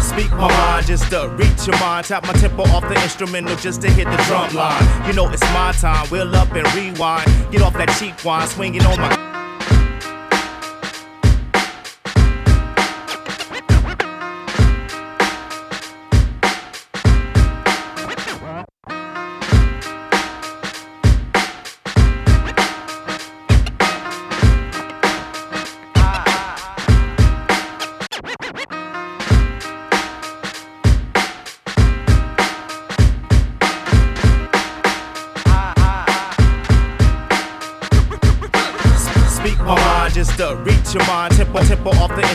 [0.04, 2.06] Speak my mind just to reach your mind.
[2.06, 5.08] Tap my tempo off the instrumental just to hit the drum line.
[5.08, 6.08] You know it's my time.
[6.10, 7.26] Wheel up and rewind.
[7.52, 9.10] Get off that cheap wine, swinging on my.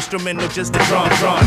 [0.06, 1.42] Instrumental just to drum, drum.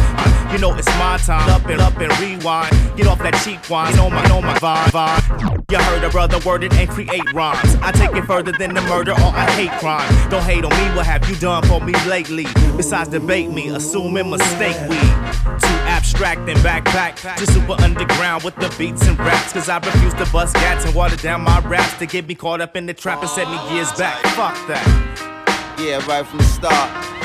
[0.51, 1.49] You know it's my time.
[1.49, 2.75] Up and up and rewind.
[2.97, 3.91] Get off that cheap wine.
[3.91, 5.71] you Know my, know my vibe, vibe.
[5.71, 7.75] You heard a brother word it and create rhymes.
[7.81, 10.29] I take it further than the murder or I hate crime.
[10.29, 10.95] Don't hate on me.
[10.95, 12.47] What have you done for me lately?
[12.75, 14.97] Besides debate me, assume and mistake we.
[14.97, 19.53] Too abstract and backpack to super underground with the beats and raps.
[19.53, 22.59] Cause I refuse to bust gats and water down my raps to get me caught
[22.59, 24.21] up in the trap and set me gears back.
[24.35, 25.77] Fuck that.
[25.79, 27.18] Yeah, right from the start.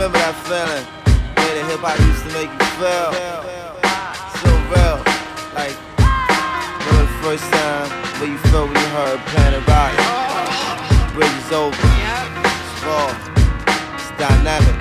[0.00, 0.84] Remember that feeling?
[1.36, 3.12] Where the hip hop used to make you feel
[4.40, 4.96] so real.
[5.52, 5.76] Like,
[6.88, 7.84] remember the first time
[8.16, 9.92] where you felt when you heard Planet Rock?
[11.12, 11.76] Bridge is over.
[11.76, 13.12] It's raw.
[14.00, 14.72] It's dynamic.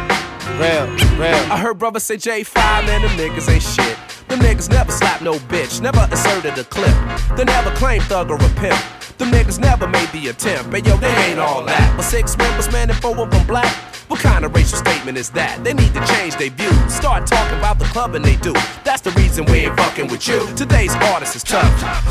[0.55, 0.87] Real,
[1.19, 1.35] real.
[1.51, 2.55] I heard brother say J5
[2.87, 3.99] and them niggas ain't shit.
[4.31, 6.95] Them niggas never slapped no bitch, never asserted a clip.
[7.35, 8.79] They never claimed thug or a pimp.
[9.17, 10.71] Them niggas never made the attempt.
[10.71, 11.93] But yo, they ain't all that.
[11.97, 13.67] But six members, man, and four of them black.
[14.09, 15.63] What kind of racial statement is that?
[15.63, 16.91] They need to change their views.
[16.91, 18.53] Start talking about the club and they do.
[18.83, 20.39] That's the reason we ain't fucking with you.
[20.55, 21.69] Today's artist is tough.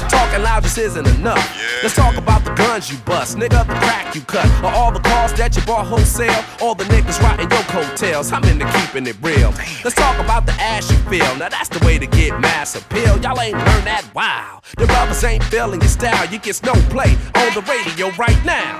[0.08, 1.42] Talking loud just isn't enough.
[1.82, 5.00] Let's talk about the guns you bust, nigga, the crack you cut, or all the
[5.00, 6.44] cars that you bought wholesale.
[6.60, 8.30] All the niggas riding your coattails.
[8.30, 9.50] I'm into keeping it real.
[9.82, 11.34] Let's talk about the ass you feel.
[11.34, 13.18] Now that's the way to get mass appeal.
[13.18, 14.08] Y'all ain't learned that.
[14.14, 14.62] Wow.
[14.76, 16.30] The brothers ain't feeling your style.
[16.30, 18.78] You get no play on the radio right now.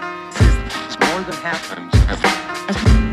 [1.00, 3.07] more than happens.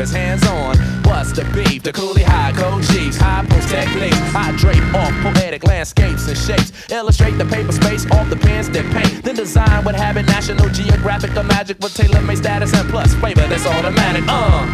[0.00, 0.76] Daiquiri's hands on.
[1.04, 1.82] What's the beef?
[1.82, 4.16] The coolie high code G's, high post techniques.
[4.34, 6.72] I drape off poetic landscapes and shapes.
[6.90, 9.22] Illustrate the paper space off the pens that paint.
[9.22, 13.66] Then design what habit, National Geographic or magic with tailor-made status and plus flavor that's
[13.66, 14.24] automatic.
[14.26, 14.66] Uh.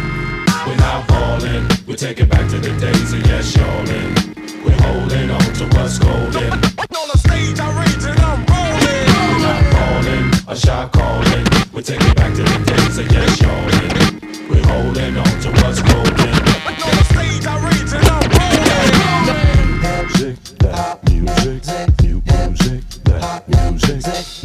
[0.65, 4.63] We're not falling, we take it back to the days of yes, y'allin'.
[4.63, 6.51] We're holding on to what's golden.
[6.51, 9.07] On the stage, I rage and I'm rolling.
[9.31, 11.45] We're not falling, a shot calling.
[11.73, 13.26] We take it back to the days of yes,
[15.61, 16.29] what's golden.
[16.67, 19.37] On the stage, I rage and I'm rolling.
[20.07, 21.61] Music, that music,
[22.03, 24.36] new music, that music,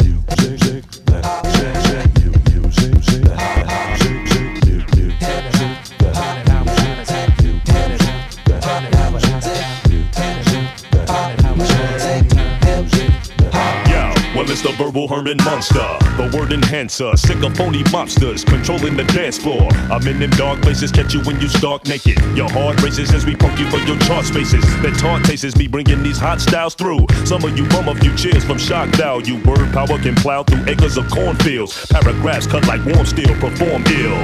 [14.62, 19.38] is the verbal Herman Munster, the word enhancer, sick of phony mobsters controlling the dance
[19.38, 19.68] floor.
[19.90, 22.18] I'm in them dark places, catch you when you stark naked.
[22.37, 24.64] Your heart races as we poke you for your chart spaces.
[24.83, 27.07] That taunt tastes me bringing these hot styles through.
[27.25, 29.42] Some of you bum a few cheers from shock value.
[29.44, 31.87] Word power can plow through acres of cornfields.
[31.87, 34.18] Paragraphs cut like warm steel, perform ill.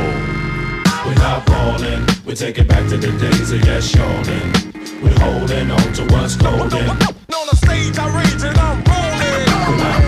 [1.07, 4.75] We're not falling, we take it back to the days of yes, yawning.
[5.03, 6.91] We're holding on to what's golden.
[6.91, 10.08] On the stage, I rage and I'm rolling.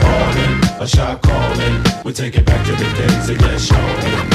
[0.80, 2.04] We're not falling, a shot calling.
[2.04, 4.30] We take it back to the days of yes, yawning.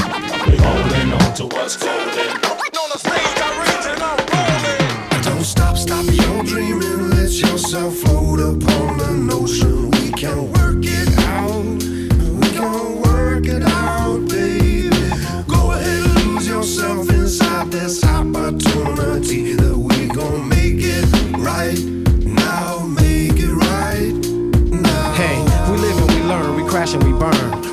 [0.45, 2.29] We're holding on to what's golden.
[2.77, 5.23] On the stage, I rage and I'm rolling.
[5.23, 7.09] Don't stop, stop your dreaming.
[7.09, 8.04] Let yourself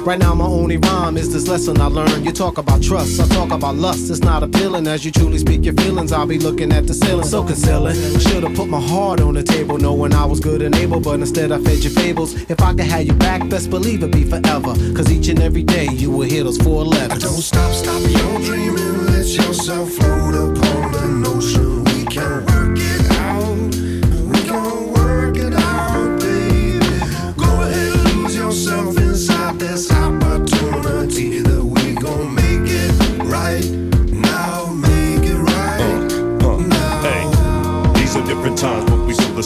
[0.05, 2.25] Right now, my only rhyme is this lesson I learned.
[2.25, 4.11] You talk about trust, I talk about lust.
[4.11, 6.11] It's not appealing as you truly speak your feelings.
[6.11, 7.95] I'll be looking at the ceiling, so concealing.
[8.19, 11.53] Should've put my heart on the table, knowing I was good and able, but instead
[11.53, 12.35] I fed your fables.
[12.51, 14.75] If I could have you back, best believe it'd be forever.
[14.97, 17.23] Cause each and every day you will hear those four letters.
[17.23, 19.07] Don't stop, stop your dreaming.
[19.07, 21.85] Let yourself float upon the ocean.
[21.85, 22.52] We can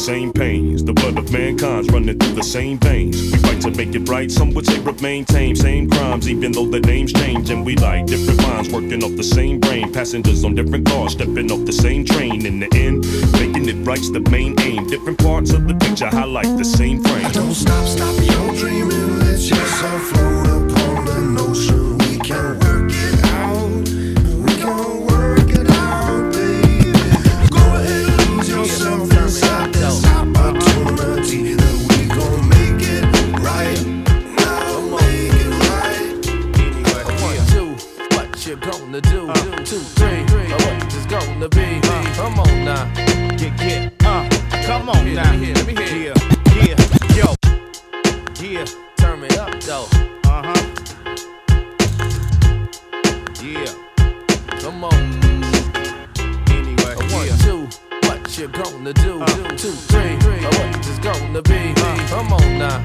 [0.06, 0.84] same pains.
[0.84, 3.20] The blood of mankind's running through the same veins.
[3.32, 5.56] We fight to make it right, some would say remain tame.
[5.56, 7.50] Same crimes, even though the names change.
[7.50, 9.92] And we like different minds working off the same brain.
[9.92, 12.46] Passengers on different cars, stepping off the same train.
[12.46, 14.86] In the end, making it right's the main aim.
[14.86, 17.28] Different parts of the picture highlight the same frame.
[17.32, 19.18] Don't stop, stop your dreaming.
[19.18, 21.04] Let yourself float upon
[21.34, 21.85] the ocean.
[44.86, 45.32] Come on now.
[45.32, 46.14] Let me hear, let.
[46.54, 47.34] Yeah, yeah, yo.
[48.40, 48.64] Yeah,
[48.96, 49.86] Turn me up though.
[50.24, 50.62] uh huh.
[53.42, 53.72] Yeah,
[54.60, 54.94] Come on.
[56.50, 57.36] anyway, One, yeah.
[57.38, 57.68] two,
[58.06, 59.24] what you gonna do?
[59.56, 61.74] Two, three, what it's gonna be?
[62.08, 62.78] Come on now.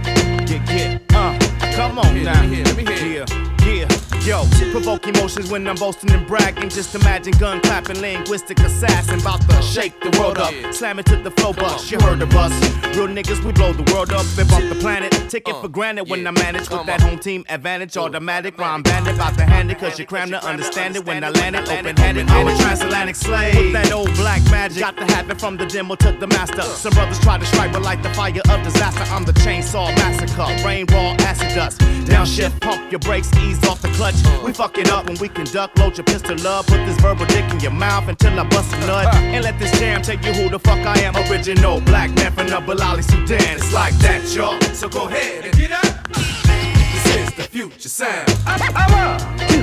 [0.46, 1.38] Get, get, uh,
[1.76, 2.42] come on Let now.
[2.42, 3.26] me hear, let me hear.
[3.64, 4.11] Yeah, yeah.
[4.24, 6.70] Yo, provoke emotions when I'm boasting and bragging.
[6.70, 9.20] Just imagine gun clapping, linguistic assassin.
[9.20, 10.54] About to shake the world up.
[10.72, 11.90] Slam it to the flow bus.
[11.90, 12.52] You heard of us.
[12.96, 15.12] Real niggas, we blow the world up and bump the planet.
[15.28, 17.98] Take it for granted when I manage with that home team advantage.
[17.98, 19.16] Automatic rhyme bandit.
[19.16, 21.04] About to hand it, cause you cram to understand it.
[21.04, 22.30] When I land it, open handed.
[22.30, 23.56] I'm a transatlantic slave.
[23.56, 24.82] With that old black magic.
[24.82, 26.62] Got the habit from the demo to the master.
[26.62, 30.46] Some brothers try to strike, but like the fire of disaster, I'm the chainsaw massacre.
[30.64, 31.80] Rain, raw, acid dust.
[32.06, 34.11] Downshift, pump your brakes, ease off the clutch.
[34.44, 35.78] We fuck it up when we conduct.
[35.80, 38.80] Load your pistol up, put this verbal dick in your mouth until I bust a
[38.80, 39.06] nut.
[39.08, 39.18] Uh.
[39.18, 41.16] And let this jam tell you who the fuck I am.
[41.16, 43.58] Original black man from the Balali, Sudan.
[43.58, 44.60] It's like that, y'all.
[44.74, 46.41] So go ahead and get up.
[47.52, 48.28] This is the future sound.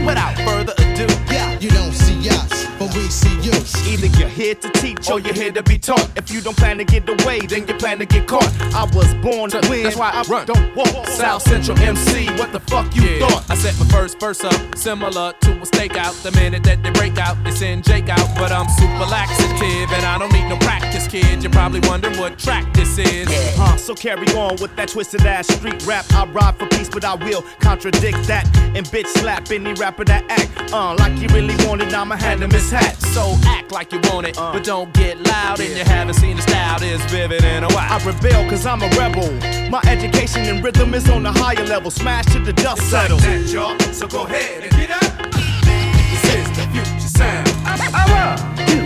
[0.07, 3.53] Without further ado, Yeah, you don't see us, but we see you.
[3.87, 6.11] Either you're here to teach or you're here to be taught.
[6.17, 8.49] If you don't plan to get away, then you plan to get caught.
[8.75, 10.47] I was born to win, That's why I run.
[10.47, 11.07] Don't walk.
[11.09, 13.45] South Central MC, what the fuck you thought?
[13.51, 16.23] I set my first verse up, similar to a stakeout.
[16.23, 18.29] The minute that they break out, they send Jake out.
[18.37, 21.43] But I'm super laxative and I don't need no practice, kid.
[21.43, 23.29] You're probably wondering what track this is.
[23.57, 26.05] Huh, so carry on with that twisted ass street rap.
[26.13, 27.43] I ride for peace, but I will
[27.79, 31.95] contradict that and bitch slap any rapper that act uh, like you really want it.
[31.95, 32.97] I'ma hand him his hat.
[33.15, 35.61] So act like you want it, but don't get loud.
[35.61, 37.87] And you haven't seen the style this vivid in a while.
[37.93, 39.31] I rebel cause I'm a rebel.
[39.71, 41.91] My education and rhythm is on a higher level.
[41.93, 43.19] Smash to the dust settle.
[43.19, 43.79] That, y'all.
[43.93, 45.33] So go ahead and get up.
[45.63, 47.47] This is the future sound.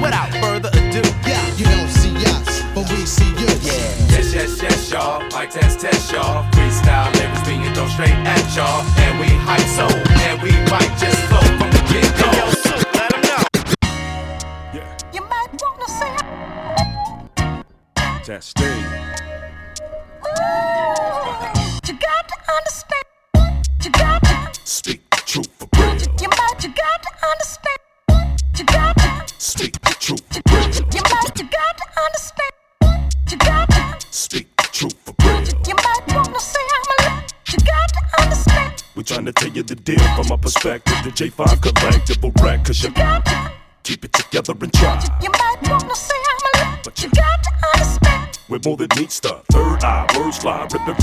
[0.03, 4.12] Without further ado, Yeah, you don't see us, but we see you.
[4.33, 5.21] Yes, yes, y'all.
[5.37, 6.43] Mic test, test, y'all.
[6.53, 8.81] Freestyle lyrics being thrown straight at y'all.
[9.05, 9.85] And we hype so,
[41.15, 43.53] J5 collectible wreck, cause you got to
[43.83, 44.99] keep it together and try.
[45.23, 48.39] You might wanna say I'm a but you got to understand.
[48.49, 51.02] We're more than meets the third eye, words fly, ripping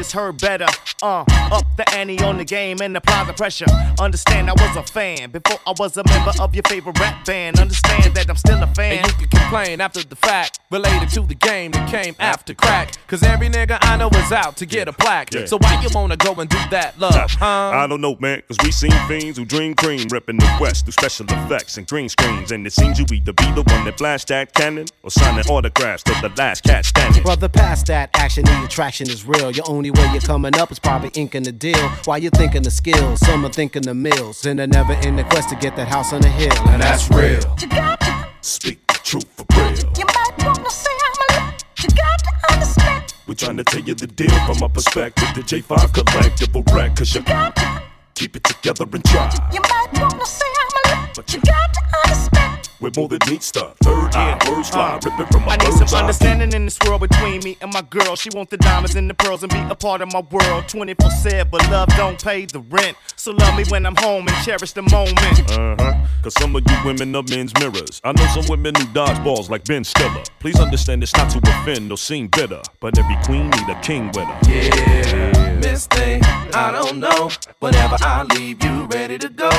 [0.00, 0.66] just heard better.
[1.02, 3.66] Uh, up the ante on the game and apply the pressure.
[3.98, 7.60] Understand I was a fan before I was a member of your favorite rap band.
[7.60, 8.98] Understand that I'm still a fan.
[8.98, 12.94] And you can complain after the fact, related to the game that came after crack.
[13.08, 15.34] Cause every nigga I know is out to get a plaque.
[15.34, 15.44] Yeah.
[15.44, 17.30] So why you wanna go and do that, love?
[17.32, 17.72] Huh?
[17.74, 20.92] I don't know, man, cause we seen fiends who dream cream, reppin' the West through
[20.92, 22.52] special effects and green screens.
[22.52, 26.02] And it seems you either be the one that blast that cannon or signing autographs
[26.04, 27.22] to the last cat standing.
[27.22, 29.50] Brother, past that action, the attraction is real.
[29.50, 31.88] Your only way you're coming up is probably inking the deal.
[32.04, 34.44] While you're thinking the skills, some are thinking the mills.
[34.46, 36.52] And they're never in the quest to get that house on the hill.
[36.68, 37.40] And that's real.
[37.60, 39.76] You got to, Speak the truth for real.
[39.98, 43.14] you might wanna say I'm a little, you got to understand.
[43.26, 45.28] We're trying to tell you the deal from my perspective.
[45.34, 47.82] The J5 collectible wreck, cause you got to
[48.14, 49.30] keep it together and try.
[49.52, 52.59] You might wanna say I'm a little, But you got to understand.
[52.80, 55.90] With more than meets the third eye, words fly, ripping from my I need bird's
[55.90, 58.16] some eye understanding in this world between me and my girl.
[58.16, 60.68] She want the diamonds and the pearls and be a part of my world.
[60.68, 62.96] 24 7, but love don't pay the rent.
[63.16, 65.50] So love me when I'm home and cherish the moment.
[65.50, 66.06] Uh huh.
[66.22, 68.00] Cause some of you women are men's mirrors.
[68.04, 70.22] I know some women who dodge balls like Ben Stiller.
[70.38, 74.06] Please understand it's not to offend or seem bitter, but every queen need a king
[74.08, 74.50] with her.
[74.50, 76.22] Yeah, Miss Thing,
[76.54, 77.30] I don't know.
[77.60, 79.50] Whenever I leave, you ready to go.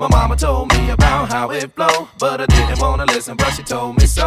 [0.00, 3.62] My mama told me about how it flow, but I didn't wanna listen, but she
[3.62, 4.24] told me so.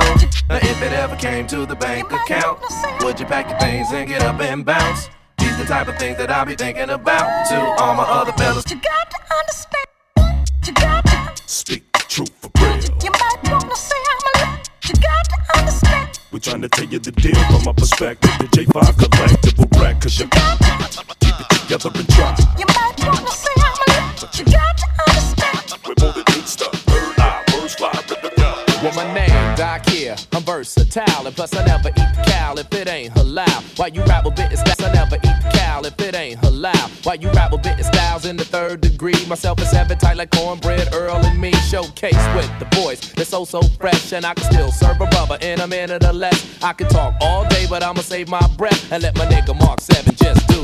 [0.48, 2.60] Now if it ever came to the bank account,
[3.02, 5.10] would you pack your things and get up and bounce?
[5.40, 7.48] These the type of things that I be thinking about.
[7.50, 10.48] To all my other fellas, You got to understand.
[10.68, 12.76] You got to, Speak the truth for real.
[13.02, 16.20] you might wanna say I'm a little, you got to understand.
[16.32, 18.30] We're trying to tell you the deal from my perspective.
[18.38, 22.38] The J5 collectible wreck, cause you got to keep it together and try.
[22.60, 23.73] You might wanna say I'm
[24.32, 25.80] you got to understand.
[25.86, 28.40] With more than meets the third eye, words fly, ripping
[28.82, 30.16] Well, my name, Doc here.
[30.32, 33.78] I'm versatile, and plus I never eat the cow if it ain't halal.
[33.78, 34.82] Why you rap with bit styles?
[34.82, 37.06] I never eat the cow if it ain't halal.
[37.06, 39.26] Why you rap with bit styles in the third degree?
[39.28, 41.52] Myself is having tight like cornbread, Earl and me.
[41.70, 45.38] Showcase with the voice that's so so fresh, and I can still serve a rubber
[45.42, 46.64] in a minute or less.
[46.64, 49.82] I can talk all day, but I'ma save my breath and let my nigga Marc
[49.82, 50.64] 7 just do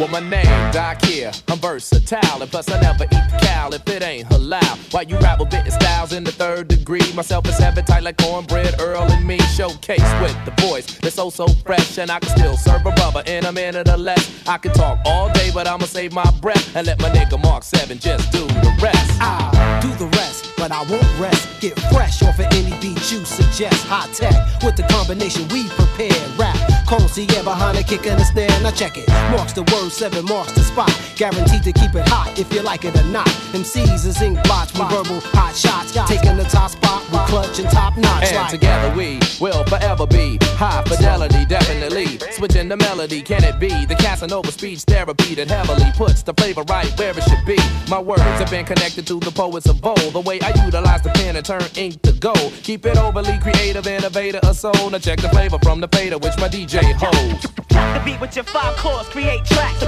[0.00, 1.30] Well, my name, Doc here.
[1.48, 4.94] I'm versatile, and plus I never eat cow if it ain't halal.
[4.94, 7.02] Why you rap with bit styles in the third degree?
[7.12, 9.38] Myself is having tight like cornbread, Earl and me.
[9.54, 13.22] Showcase with the voice that's so so fresh, and I can still serve a rubber
[13.26, 14.42] in a minute or less.
[14.48, 17.62] I can talk all day, but I'ma save my breath and let my nigga Marc
[17.62, 19.20] 7 just do the rest.
[19.20, 21.48] I'll do the rest, but I won't rest.
[21.60, 23.86] Get fresh off of any beat you suggest.
[23.86, 26.20] High tech with the combination we prepare.
[26.36, 26.56] Rap,
[26.86, 28.48] concierge behind a kick and a snare.
[28.62, 29.08] Now check it.
[29.32, 30.92] Marks the word, seven marks the spot.
[31.16, 33.26] Guaranteed to keep it hot if you like it or not.
[33.56, 35.92] MCs is ink blots with verbal hot shots.
[36.06, 38.24] Taking the top spot with clutch and top notch.
[38.24, 42.18] And like together we will forever be high fidelity, definitely.
[42.32, 46.62] Switching the melody, can it be the Casanova speech therapy that heavily puts the flavor
[46.68, 47.58] right where it should be?
[47.88, 50.12] My words have been connected to the poets of old.
[50.12, 52.52] The way I utilize the pen and turn ink to gold.
[52.62, 54.90] Keep it overly creative, innovator, a soul.
[54.90, 57.42] Now check the flavor from the fader, which my DJ holds.
[57.68, 59.80] The beat with your five chords, create tracks.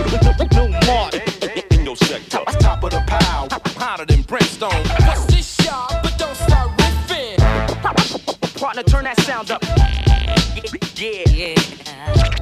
[0.52, 1.14] New mark.
[1.72, 2.38] in your sector.
[2.38, 4.84] Top, top of the pile, hotter than brimstone.
[5.00, 8.58] Cause this y'all, but don't start riffing.
[8.58, 9.62] Partner, turn that sound up.
[10.96, 11.54] Yeah, yeah.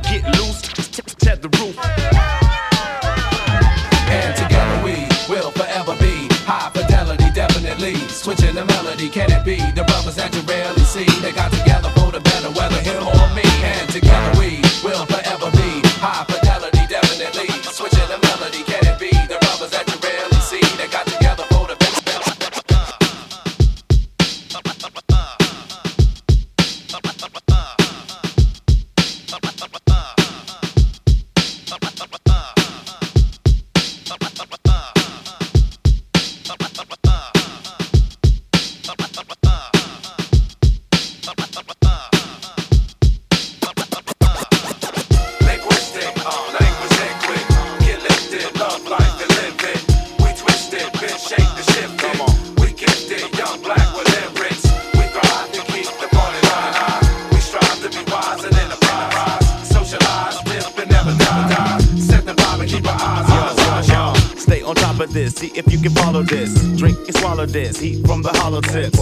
[0.03, 0.61] Get loose,
[1.18, 1.79] set the roof.
[4.11, 4.39] And
[8.61, 11.05] the melody, can it be the brothers that you rarely see?
[11.23, 11.70] They got together
[67.53, 67.79] this.
[67.79, 68.99] Heat from the hollow tips.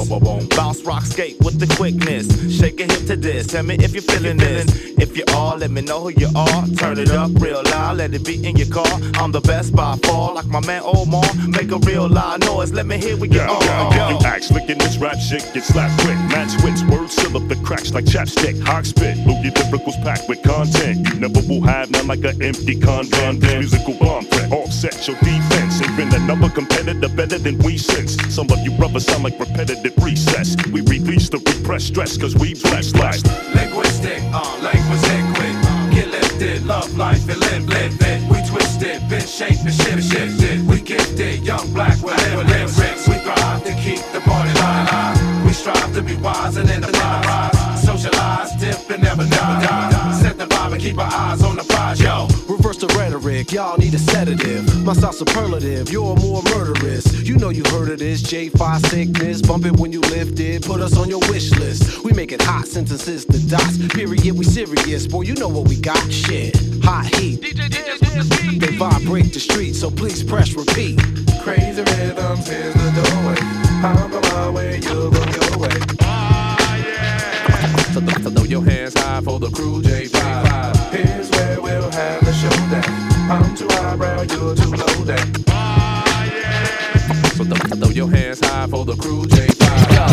[0.57, 2.27] Bounce, rock, skate with the quickness.
[2.59, 3.47] Shake a hip to this.
[3.49, 4.67] Tell me if you're feeling this.
[4.99, 6.67] If you are, let me know who you are.
[6.77, 7.99] Turn it up real loud.
[7.99, 8.87] Let it be in your car.
[9.15, 10.35] I'm the best by far.
[10.35, 11.25] Like my man Omar.
[11.47, 12.73] Make a real loud noise.
[12.73, 13.63] Let me hear what you Yeah, are.
[13.65, 14.11] yeah, yeah.
[14.11, 16.17] You act slick in this rap shit, get slapped quick.
[16.31, 18.61] Match wits, words fill up the cracks like chapstick.
[18.67, 21.07] Hawk spit, Louis lyricals packed with content.
[21.09, 23.41] You never will have none like an empty content.
[23.43, 24.18] Musical bomb
[24.89, 25.82] offset your defense.
[25.82, 28.16] Ain't been another competitor better than we since.
[28.34, 30.57] Some of you brothers sound like repetitive recess.
[30.72, 33.22] We release the repressed stress, cause we blessed like.
[33.55, 35.57] Linguistic, uh, linguistic, quick.
[35.93, 38.22] Get lifted, love life and live, live it.
[38.30, 40.66] We twisted, been shaped and shift, shifted.
[40.66, 42.16] We gifted, young black with
[42.47, 43.09] lyrics.
[43.09, 45.45] We thrive to keep the party live.
[45.45, 47.82] We strive to be wise and enterprise.
[47.82, 50.20] Socialize, dip and never, never die.
[50.20, 52.28] Set the vibe and keep our eyes on the prize, yo.
[52.49, 54.68] Reverse the rhetoric, y'all need a sedative.
[54.89, 57.20] My style superlative, you're more murderous.
[57.20, 59.43] You know you heard of this J5 sickness.
[59.43, 62.03] Bump it when you lift it, put us on your wish list.
[62.05, 63.76] We make it hot, sentences the dots.
[63.95, 65.07] Period, we serious.
[65.07, 66.11] Boy, you know what we got.
[66.11, 67.43] Shit, hot heat.
[67.43, 70.99] They vibrate the streets, so please press repeat.
[71.43, 73.36] Crazy rhythms, here's the doorway.
[73.84, 75.80] I'm on my way, you'll go your way.
[76.01, 76.57] Ah
[77.93, 80.78] So, th- so throw your hands high for the crew J5.
[84.27, 85.35] Too you're too low down.
[87.37, 89.62] So th- throw your hands high for the crew J5.
[89.95, 90.07] Yo.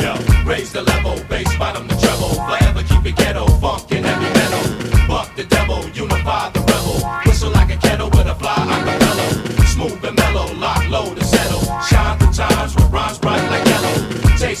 [0.00, 2.34] Yo, raise the level, bass bottom the treble.
[2.34, 4.25] Forever keep it ghetto, funk and heavy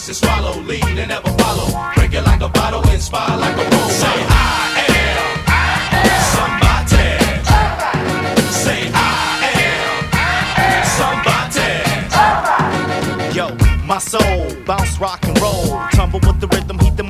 [0.08, 1.66] And swallow, lead and never follow.
[1.96, 3.88] Break it like a bottle, inspire like a role.
[3.90, 5.16] Say I am
[6.30, 7.18] somebody.
[8.52, 9.50] Say I
[10.62, 11.82] am somebody.
[13.34, 13.50] Yo,
[13.84, 15.76] my soul, bounce, rock and roll.
[15.90, 16.65] Tumble with the rhythm,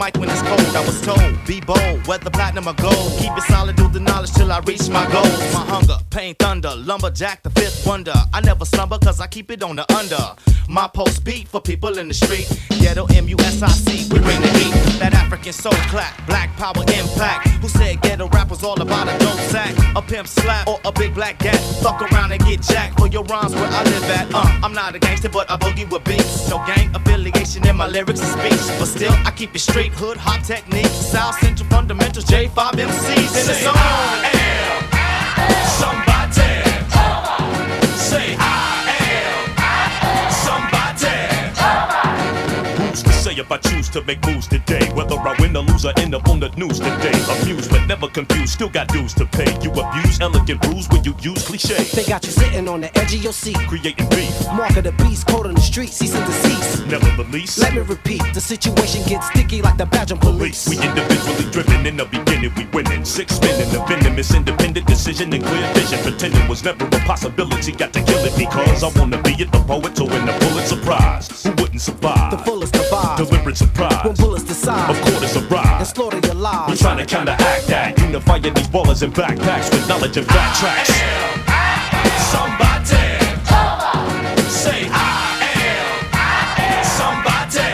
[0.07, 0.77] mic when it's cold.
[0.77, 3.19] I was told, be bold, whether platinum or gold.
[3.19, 5.39] Keep it solid, do the knowledge till I reach my goals.
[5.53, 8.15] My hunger, pain, thunder, lumberjack, the fifth wonder.
[8.33, 10.25] I never slumber cause I keep it on the under.
[10.69, 12.47] My post beat for people in the street.
[12.81, 14.56] Ghetto M-U-S-I-C, we bring the
[15.57, 17.49] soul clap, black power impact.
[17.63, 19.75] Who said ghetto rap was all about a dope sack?
[19.97, 21.59] A pimp slap or a big black gat.
[21.83, 24.35] Fuck around and get jacked for your rhymes where I live at.
[24.35, 26.49] Uh, I'm not a gangster, but I boogie with beats.
[26.51, 28.79] No gang affiliation in my lyrics and speech.
[28.79, 33.47] But still, I keep it straight hood, hot technique, South Central fundamentals, J5 MCs in
[33.47, 33.73] the zone.
[33.75, 36.53] I am somebody.
[37.97, 38.56] Say I
[43.39, 44.89] if I choose to make moves today?
[44.95, 47.13] Whether I win or lose, I end up on the news today.
[47.43, 49.51] Amused but never confused, still got dues to pay.
[49.63, 51.83] You abuse elegant rules when you use cliche.
[51.95, 53.59] They got you sitting on the edge of your seat.
[53.69, 56.87] Creating beef, Mark of the beast, code on the street, cease and desist.
[56.87, 57.59] never release.
[57.59, 60.69] Let me repeat, the situation gets sticky like the Belgian police.
[60.69, 63.05] We individually driven in the beginning, we winning.
[63.05, 65.99] Six in the venomous, independent decision and clear vision.
[66.01, 67.73] Pretending was never a possibility.
[67.73, 70.81] Got to kill it because I wanna be it, the poet to win the Pulitzer
[70.83, 71.43] Prize.
[71.45, 72.31] Who wouldn't survive?
[72.31, 73.26] The fullest divide.
[73.29, 74.05] Deliberate surprise.
[74.05, 74.91] When bullets decide.
[74.91, 75.79] Of course, it's a ride.
[75.79, 76.71] And slaughter your lives.
[76.71, 77.99] We're trying to counteract that.
[77.99, 80.91] Unifying these ballers and backpacks with knowledge and fact tracks.
[82.31, 82.87] Somebody.
[84.49, 85.43] Say I
[86.71, 87.67] am somebody.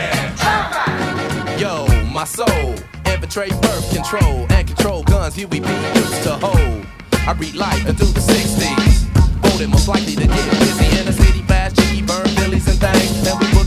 [1.61, 2.75] Yo, my soul,
[3.05, 6.85] infiltrate birth control and control guns you we be used to hold.
[7.27, 9.05] I read life into the 60s.
[9.41, 13.23] Voted most likely to get busy in the city fast, jiggy burn billies and things.
[13.23, 13.62] Then we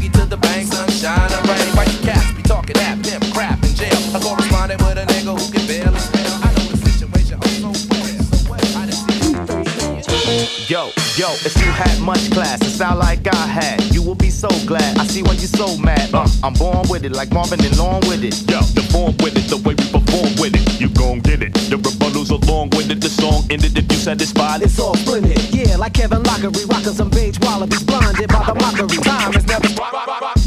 [10.76, 14.28] Yo, yo, if you had much class and sound like I had, you will be
[14.28, 14.98] so glad.
[14.98, 16.12] I see why you so mad.
[16.12, 18.38] Uh, I'm born with it, like Marvin and Long with it.
[18.50, 20.78] Yo, the form with it, the way we perform with it.
[20.78, 21.54] You gon' get it.
[21.54, 23.00] The rebuttals along with it.
[23.00, 24.60] The song ended if you satisfied.
[24.60, 28.98] It's all splendid, yeah, like Kevin Lockery, rockers and beige wallabies, blinded by the mockery.
[28.98, 30.45] Time is never.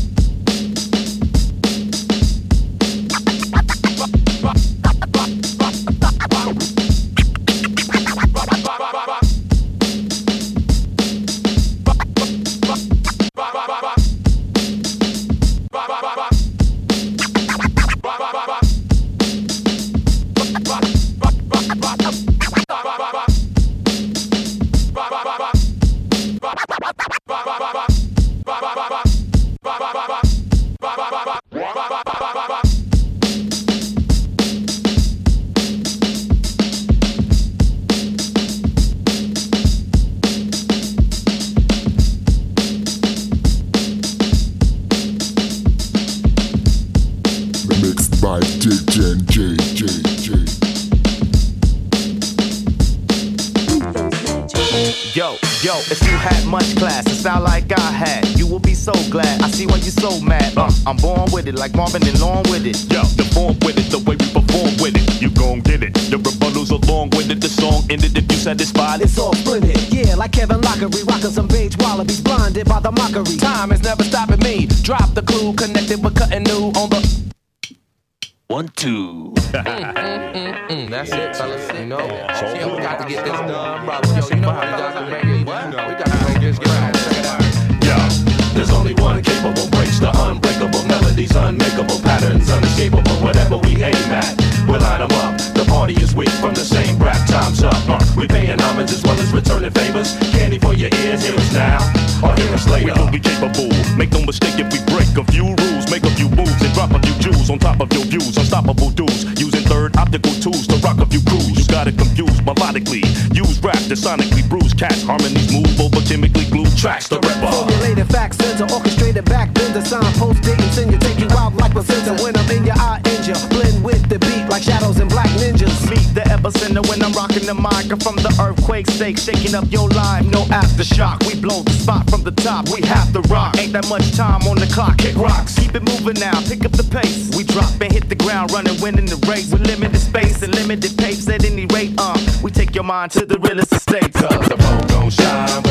[116.79, 117.09] Tracks.
[117.09, 117.51] The ripper.
[117.51, 122.15] Formulated facts, center, orchestrated back, bender, signpost, dating, send you, take you out like placenta.
[122.23, 125.75] When I'm in your eye, injure, blend with the beat like shadows and black ninjas.
[125.91, 129.89] Meet the epicenter when I'm rocking the mic from the earthquake stake, shaking up your
[129.89, 130.25] life.
[130.31, 132.69] No aftershock, we blow the spot from the top.
[132.69, 133.57] We have to rock.
[133.59, 134.97] Ain't that much time on the clock.
[134.97, 136.39] Kick rocks, keep it moving now.
[136.47, 137.35] Pick up the pace.
[137.35, 140.97] We drop and hit the ground running, winning the race with limited space and limited
[140.97, 141.91] pace at any rate.
[141.97, 144.13] Uh, we take your mind to the realest estate.
[144.13, 145.61] Cause the phone gon' shine,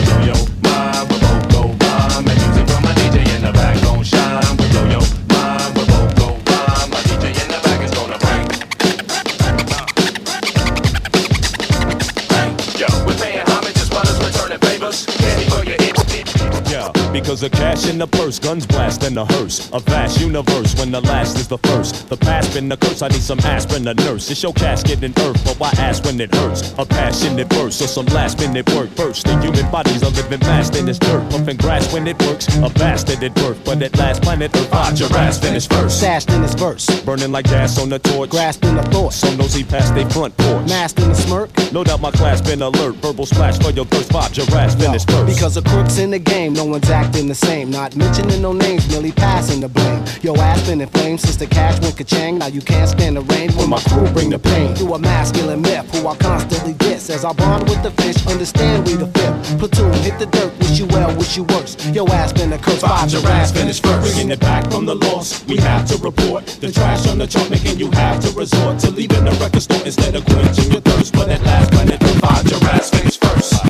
[17.38, 19.70] Because of cash in the purse, guns blast in the hearse.
[19.72, 22.08] A vast universe when the last is the first.
[22.08, 24.28] The past been the curse, I need some aspirin, a nurse.
[24.28, 26.72] It's your casket in earth, but why ask when it hurts?
[26.78, 29.24] A passionate verse or some last minute work first.
[29.24, 31.30] The human body's a living mass in this dirt.
[31.30, 33.64] Puffing grass when it works, a bastard at birth.
[33.64, 35.98] But at last planet Earth, watch your ass finish first.
[35.98, 38.30] Stashed in his verse, Burning like gas on the torch.
[38.30, 40.68] grasping the thought, Some nosy past they front porch.
[40.68, 41.50] masked in the smirk.
[41.72, 42.96] No doubt my class been alert.
[42.96, 44.12] Verbal splash for your thirst.
[44.12, 45.26] Watch your ass Yo, finish first.
[45.36, 47.70] Because of crooks in the game, no one's acting the same.
[47.70, 50.04] Not mentioning no names, merely passing the blame.
[50.22, 52.38] Yo, ass been in flames since the cash went ka-chang.
[52.38, 54.74] Now you can't stand the rain when my crew bring the pain.
[54.74, 57.10] Through a masculine myth who I constantly diss.
[57.10, 59.58] As I bond with the fish, understand we the fifth.
[59.58, 61.76] Platoon, hit the dirt, wish you well, wish you worse.
[61.90, 64.14] Yo, ass been a curse, Find your ass finish first.
[64.14, 67.50] Bringing it back from the lost, we have to report the trash on the chart,
[67.50, 71.12] making you have to resort to leaving the record store instead of quenching your thirst.
[71.12, 73.67] But at last, planet, find your ass finish first.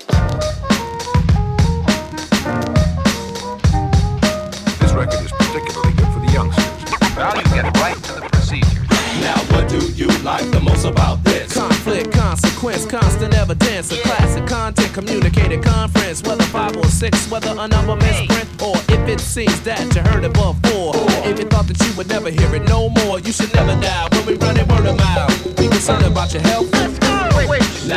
[10.22, 11.52] Like the most about this?
[11.54, 17.68] Conflict, consequence, constant evidence, a classic content, communicated conference, whether five or six, whether a
[17.68, 20.94] number misprint, or if it seems that you heard it before.
[21.24, 24.08] If you thought that you would never hear it no more, you should never die
[24.12, 25.56] when we run it word of mouth.
[25.56, 26.77] Be concerned about your health.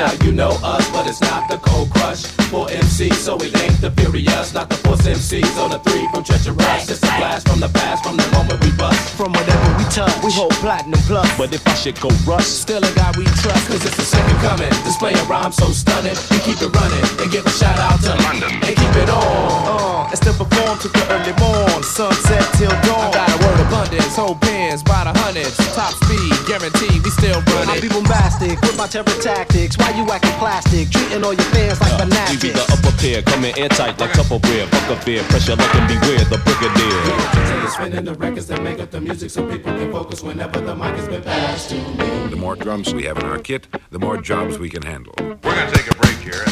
[0.01, 3.79] Now you know us, but it's not the cold crush for MC, so it ain't
[3.81, 6.87] the furious, not the force MCs on the three from treacherous.
[6.87, 8.97] Just a blast from the past, from the moment we bust.
[9.13, 11.29] From whatever we touch, we hold platinum plus.
[11.37, 14.37] But if I should go rust, Still a guy we trust, Cause it's the second
[14.41, 16.17] coming, displaying rhymes so stunning.
[16.31, 19.21] We keep it running and give a shout out to London and keep it on.
[19.21, 23.15] Uh, and still perform to the early morn, sunset till dawn.
[23.15, 27.39] I got a word abundance, whole pins by the hundreds, top speed, guaranteed, we still
[27.55, 27.81] run I it.
[27.81, 29.77] be bombastic with my terror tactics.
[29.79, 30.91] Why you acting plastic?
[30.91, 34.67] Treating all your fans like uh, we be the upper pair, coming airtight like Tupperware.
[34.69, 36.99] Buck a beer, pressure looking beware, the brigadier.
[37.31, 40.59] DJ is spinning the records that make up the music so people can focus whenever
[40.59, 42.27] the mic has been passed to me.
[42.27, 45.15] The more drums we have in our kit, the more jobs we can handle.
[45.19, 46.43] We're gonna take a break here.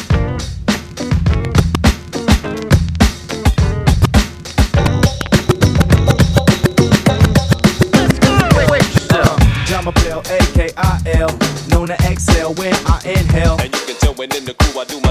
[9.90, 11.38] Jama Bell, A-K-I-L,
[11.68, 13.58] known to exhale when I inhale.
[13.60, 15.09] And you can tell when in the crew I do my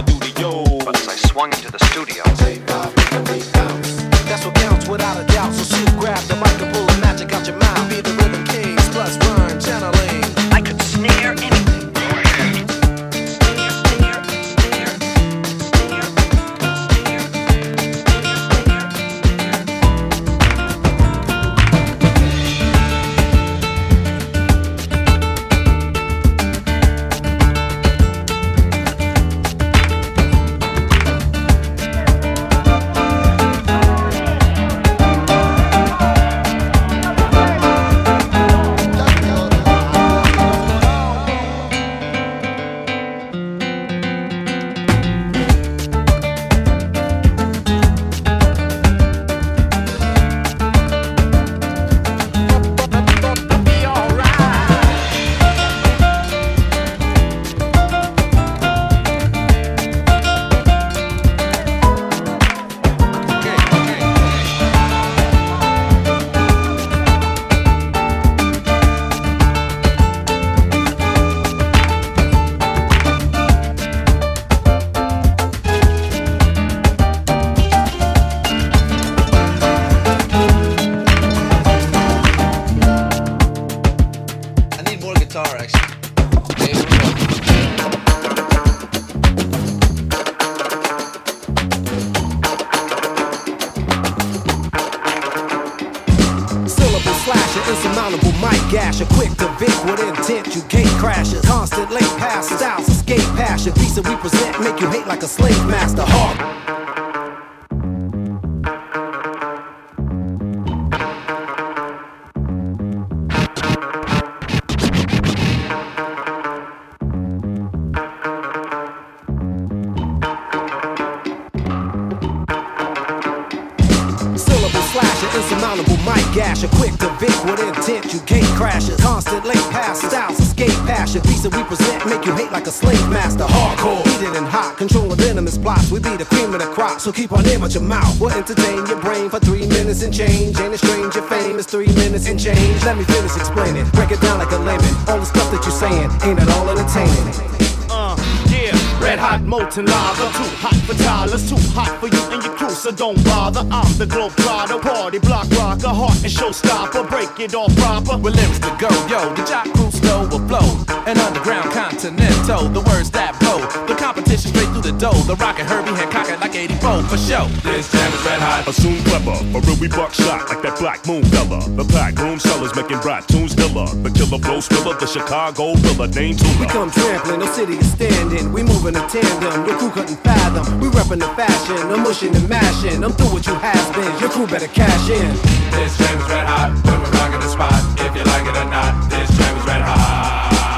[137.00, 138.20] so keep our name out your mouth.
[138.20, 140.60] We'll entertain your brain for three minutes and change.
[140.60, 142.84] Ain't it strange your fame is three minutes and change?
[142.84, 144.94] Let me finish explaining, break it down like a layman.
[145.08, 147.60] All the stuff that you're saying ain't at all entertaining.
[147.90, 148.16] Uh,
[148.52, 152.54] yeah, red hot molten lava, too hot for toddlers, too hot for you and your
[152.56, 153.66] crew, so don't bother.
[153.72, 158.18] I'm the globe trotter, party block rocker, heart and showstopper, break it off proper.
[158.18, 160.89] With lyrics to go, yo, the jock crew slow will flow.
[161.10, 163.58] An underground continental, the words that blow.
[163.90, 165.18] The competition straight through the dough.
[165.26, 167.50] The rocket Herbie Hancock it like 84 for show.
[167.66, 168.70] This jam is red hot.
[168.70, 171.66] Assume clever, for real we buck shot like that black moon fella.
[171.66, 173.90] The pack room sellers making rap tunes killer.
[174.06, 178.54] The killer flow spiller, the Chicago Rilla, name We come trampling, no city is standing.
[178.54, 180.78] We moving in tandem, your crew couldn't fathom.
[180.78, 183.02] We reppin' the fashion, I'm mushing and mashing.
[183.02, 185.34] I'm through what you has been, your crew better cash in.
[185.74, 186.70] This jam is red hot.
[186.86, 189.82] When we're rocking the spot, if you like it or not, this jam is red
[189.82, 190.69] hot.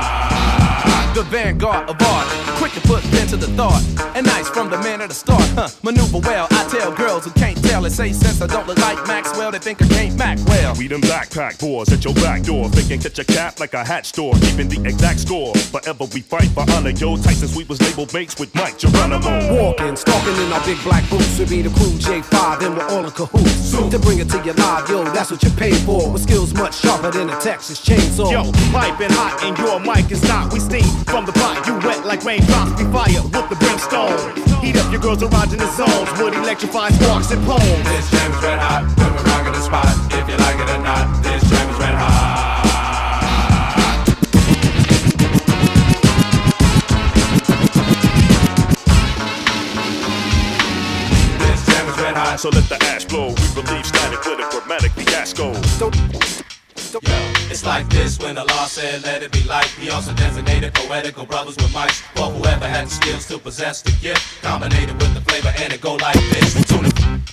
[1.14, 3.84] The vanguard of art, quick to put pen to the thought.
[4.16, 5.70] And nice from the man at the start, huh?
[5.84, 8.98] Maneuver well, I tell girls who can't tell and say since I don't look like
[9.08, 10.76] Maxwell, they think I can't Mac well.
[10.76, 12.70] We them backpack boys at your back door.
[12.70, 14.34] Thinking catch a cap like a hat store.
[14.36, 15.54] Keeping the exact score.
[15.56, 16.92] Forever we fight for honor.
[16.92, 19.32] Yo, Tyson Sweet was labeled mates with Mike Geronimo.
[19.56, 21.40] Walking, stalking in our big black boots.
[21.40, 23.72] We be the crew J5 and we're all in cahoots.
[23.72, 26.12] To bring it to your live, yo, that's what you pay for.
[26.12, 28.32] With skills much sharper than a Texas chainsaw.
[28.32, 30.54] Yo, piping hot and your mic is not.
[30.54, 31.66] We steam from the pot.
[31.68, 32.61] You wet like raindrops.
[32.62, 34.38] We fire with the brimstone.
[34.62, 36.10] Heat up your girls around in the zones.
[36.22, 37.84] Would electrify sparks and poems.
[37.90, 38.84] This jam is red hot.
[38.98, 41.96] When we're rocking the spot, if you like it or not, this jam is red
[41.98, 42.52] hot.
[51.40, 52.40] This jam is red hot.
[52.40, 53.30] So let the ash blow.
[53.30, 56.41] We relieve static with a grammatic fiasco.
[56.94, 57.00] Yo,
[57.50, 59.68] it's like this when the law said let it be light.
[59.80, 63.92] He also designated poetical brothers with mics for whoever had the skills to possess the
[64.02, 64.22] gift.
[64.42, 66.66] Combinated with the flavor and it go like this.
[66.66, 67.31] Tune.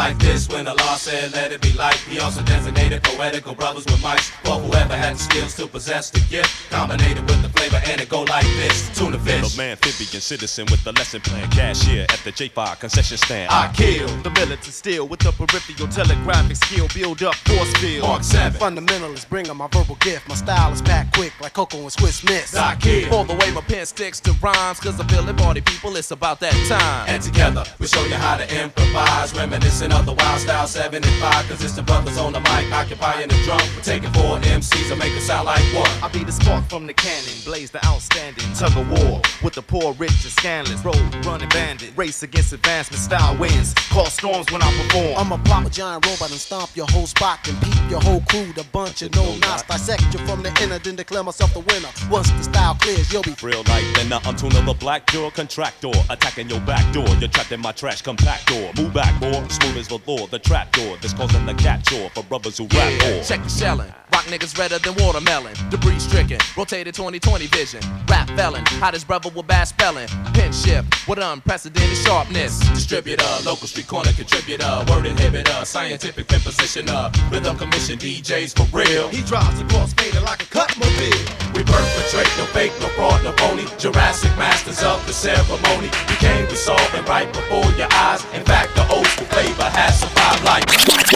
[0.00, 1.96] Like this when the law said let it be light.
[2.08, 6.20] He also designated poetical brothers with mics for whoever had the skills to possess the
[6.20, 6.48] gift.
[6.70, 8.88] Combinated with the flavor and it go like this.
[8.98, 9.52] Tuna fish.
[9.52, 11.50] The man, amphibian citizen with the lesson plan.
[11.50, 13.50] Cashier at the J5 concession stand.
[13.52, 14.08] I kill.
[14.22, 16.88] The militant steel with the peripheral telegraphic skill.
[16.94, 18.08] Build up force field.
[18.08, 18.58] Marc 7.
[18.58, 20.26] Fundamentalists bring 'em my verbal gift.
[20.30, 22.54] My style is packed quick like Coco and Swiss Miss.
[22.56, 23.14] I kill.
[23.14, 26.10] All the way my pen sticks to rhymes, cause I feel it, party people, it's
[26.10, 27.04] about that time.
[27.06, 31.20] And together we show you how to improvise, reminiscing of the wild style 7 and
[31.20, 31.48] 5.
[31.48, 33.60] Cause it's the brothers on the mic, occupying the drum.
[33.74, 35.90] We're taking four MCs and make it sound like one.
[36.02, 39.62] I be the spark from the cannon, blaze the outstanding tug of war with the
[39.62, 40.84] poor, rich, and scandalous.
[40.84, 43.74] Road running bandit, race against advancement, style wins.
[43.90, 45.18] Call storms when I perform.
[45.18, 48.22] I'm a pop a giant robot and stomp your whole spot and peep your whole
[48.28, 48.52] crew.
[48.52, 51.88] The bunch of no knots dissect you from the inner, then declare myself the winner.
[52.10, 55.30] Once the style clears, you'll be Real life, then now I'm tuning the black door
[55.30, 55.92] contractor.
[56.10, 57.08] Attacking your back door.
[57.20, 58.76] You're trapped in my trash compactor.
[58.76, 60.26] Move back more, smooth as the law.
[60.26, 63.22] The trap door that's causing the cat chore for brothers who rap more.
[63.24, 63.92] Check the shelling.
[64.20, 65.54] Rock niggas redder than watermelon.
[65.70, 66.38] Debris stricken.
[66.54, 67.80] Rotated 2020 vision.
[68.06, 68.62] Rap felon.
[68.76, 70.08] Hottest brother with bad spelling.
[70.34, 72.60] Pin shift with unprecedented sharpness.
[72.68, 79.08] Distributor, local street corner contributor, word inhibitor, scientific pin positioner, rhythm commission DJs for real.
[79.08, 81.24] He drives a cross fader like a cut mobile.
[81.54, 83.64] We perpetrate no fake, no fraud, no phony.
[83.78, 85.88] Jurassic masters of the ceremony.
[86.08, 88.22] We came, we saw it right before your eyes.
[88.34, 91.09] In fact, the old flavor has survived like.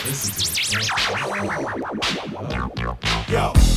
[0.00, 0.06] Yo,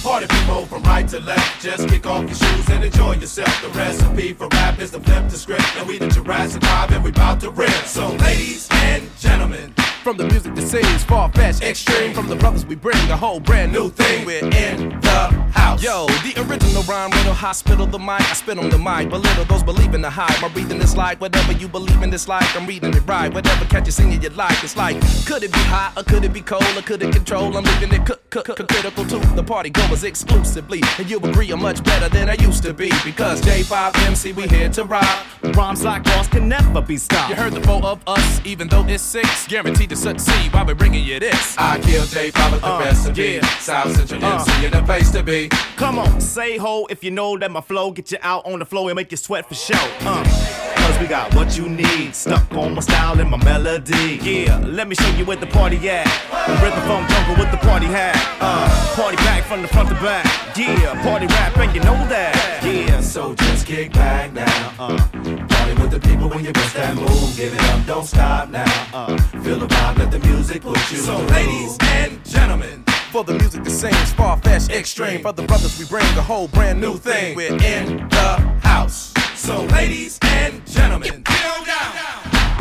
[0.02, 3.62] party people from right to left, just kick off your shoes and enjoy yourself.
[3.62, 7.04] The recipe for rap is to flip the script, and we the Jurassic Five, and
[7.04, 7.70] we bout to rip.
[7.70, 9.74] So, ladies and gentlemen,
[10.04, 12.14] From the music that sings far fetched, extreme.
[12.14, 14.26] From the brothers we bring a whole brand new thing.
[14.26, 15.82] We're in the house.
[15.82, 18.20] Yo, the original rhyme riddle, hospital the mic.
[18.20, 20.42] I spit on the mic, belittle those believe in the hype.
[20.42, 22.44] My breathing is like whatever you believe in this like.
[22.54, 23.34] I'm reading it right.
[23.34, 24.62] Whatever catch you singing you like.
[24.62, 27.56] It's like, could it be hot or could it be cold or could it control?
[27.56, 30.82] I'm leaving it c- critical to the party goers exclusively.
[30.98, 34.48] And you agree I'm much better than I used to be because J5 MC we
[34.50, 35.26] here to rock.
[35.56, 37.30] Rhymes like ours can never be stopped.
[37.30, 40.74] You heard the four of us, even though it's six, guaranteed to succeed while we're
[40.76, 41.56] bringing you this.
[41.58, 43.24] I kill J5 with the Uh, recipe.
[43.42, 43.46] yeah.
[43.60, 44.34] South Central Uh.
[44.40, 45.50] MC in the place to be.
[45.78, 48.66] Come on, say ho if you know that my flow get you out on the
[48.66, 49.84] floor and make you sweat for show.
[50.06, 50.24] Uh.
[50.84, 54.20] Cause we got what you need, stuck on my style and my melody.
[54.22, 56.06] Yeah, let me show you where the party at.
[56.48, 58.18] The rhythm phone jungle with the party hat.
[58.42, 60.26] Uh, party back from the front to back.
[60.58, 62.34] Yeah, party rap and you know that.
[62.64, 64.74] Yeah, So just kick back now.
[64.80, 64.98] Uh,
[65.94, 67.38] the people when you bust that move.
[67.38, 68.66] Give it up, don't stop now.
[68.94, 70.98] Uh, feel the vibe, let the music push you.
[70.98, 75.22] So, ladies and gentlemen, for the music that sings far fetched, extreme.
[75.22, 77.36] For the brothers, we bring the whole brand new thing.
[77.36, 79.14] We're in the house.
[79.36, 81.73] So, ladies and gentlemen, get on down.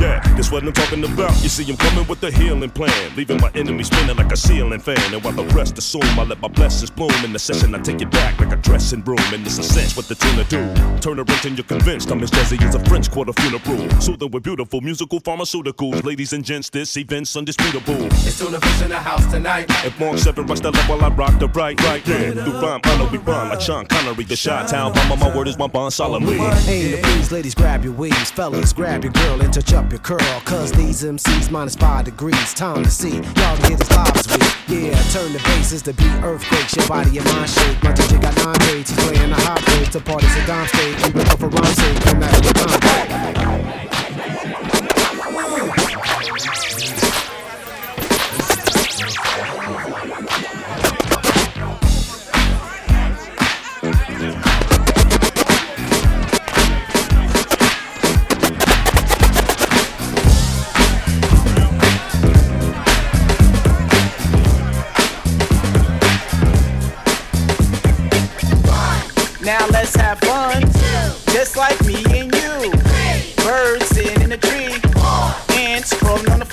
[0.01, 1.31] Yeah, that's what I'm talking about.
[1.43, 4.81] You see, I'm coming with a healing plan, leaving my enemies spinning like a ceiling
[4.81, 4.99] fan.
[5.15, 7.13] And while the rest assume, I let my blessings bloom.
[7.25, 9.19] In the session, I take it back like a dressing room.
[9.33, 10.75] And it's a sense what the tuna do.
[11.01, 14.01] Turn a wrench and you're convinced I'm as jazzy as a French quarter funeral.
[14.01, 16.03] Soothing with beautiful musical pharmaceuticals.
[16.05, 18.07] Ladies and gents, this event's undisputable.
[18.27, 19.67] It's Tuna Fish in the house tonight.
[19.85, 22.33] If Marc 7 rush the level, I rock the right, right, yeah.
[22.33, 24.25] Through rhyme, honor, we rhyme like Sean Connery.
[24.25, 26.39] The shot town, mama, my word is my bond solemnly.
[26.39, 28.31] Hey, the please, ladies, grab your weaves.
[28.31, 30.41] Fellas, grab your girl and touch up your curl.
[30.45, 32.55] Cause these MCs minus five degrees.
[32.55, 33.17] Time to see.
[33.17, 34.87] Y'all get as live as we.
[34.89, 36.75] Yeah, turn the bases to beat earthquakes.
[36.75, 37.83] Your body and mind shake.
[37.83, 38.91] My DJ got nine grades.
[38.91, 39.91] He's playing the hot grades.
[39.91, 41.07] The party's a dime state.
[41.07, 42.07] We rip up a rhyme sake.
[42.07, 44.02] And that's the time.
[69.45, 70.63] Now let's have fun.
[71.33, 72.71] Just like me and you.
[73.43, 74.77] Birds sitting in a tree.
[75.57, 76.52] Ants crawling on the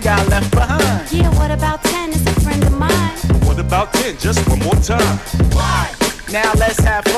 [0.00, 1.12] about 10 that got left behind?
[1.12, 3.16] Yeah, what about 10 is a friend of mine?
[3.46, 4.16] What about 10?
[4.18, 5.18] Just one more time.
[5.52, 5.92] Why?
[6.32, 7.09] Now let's have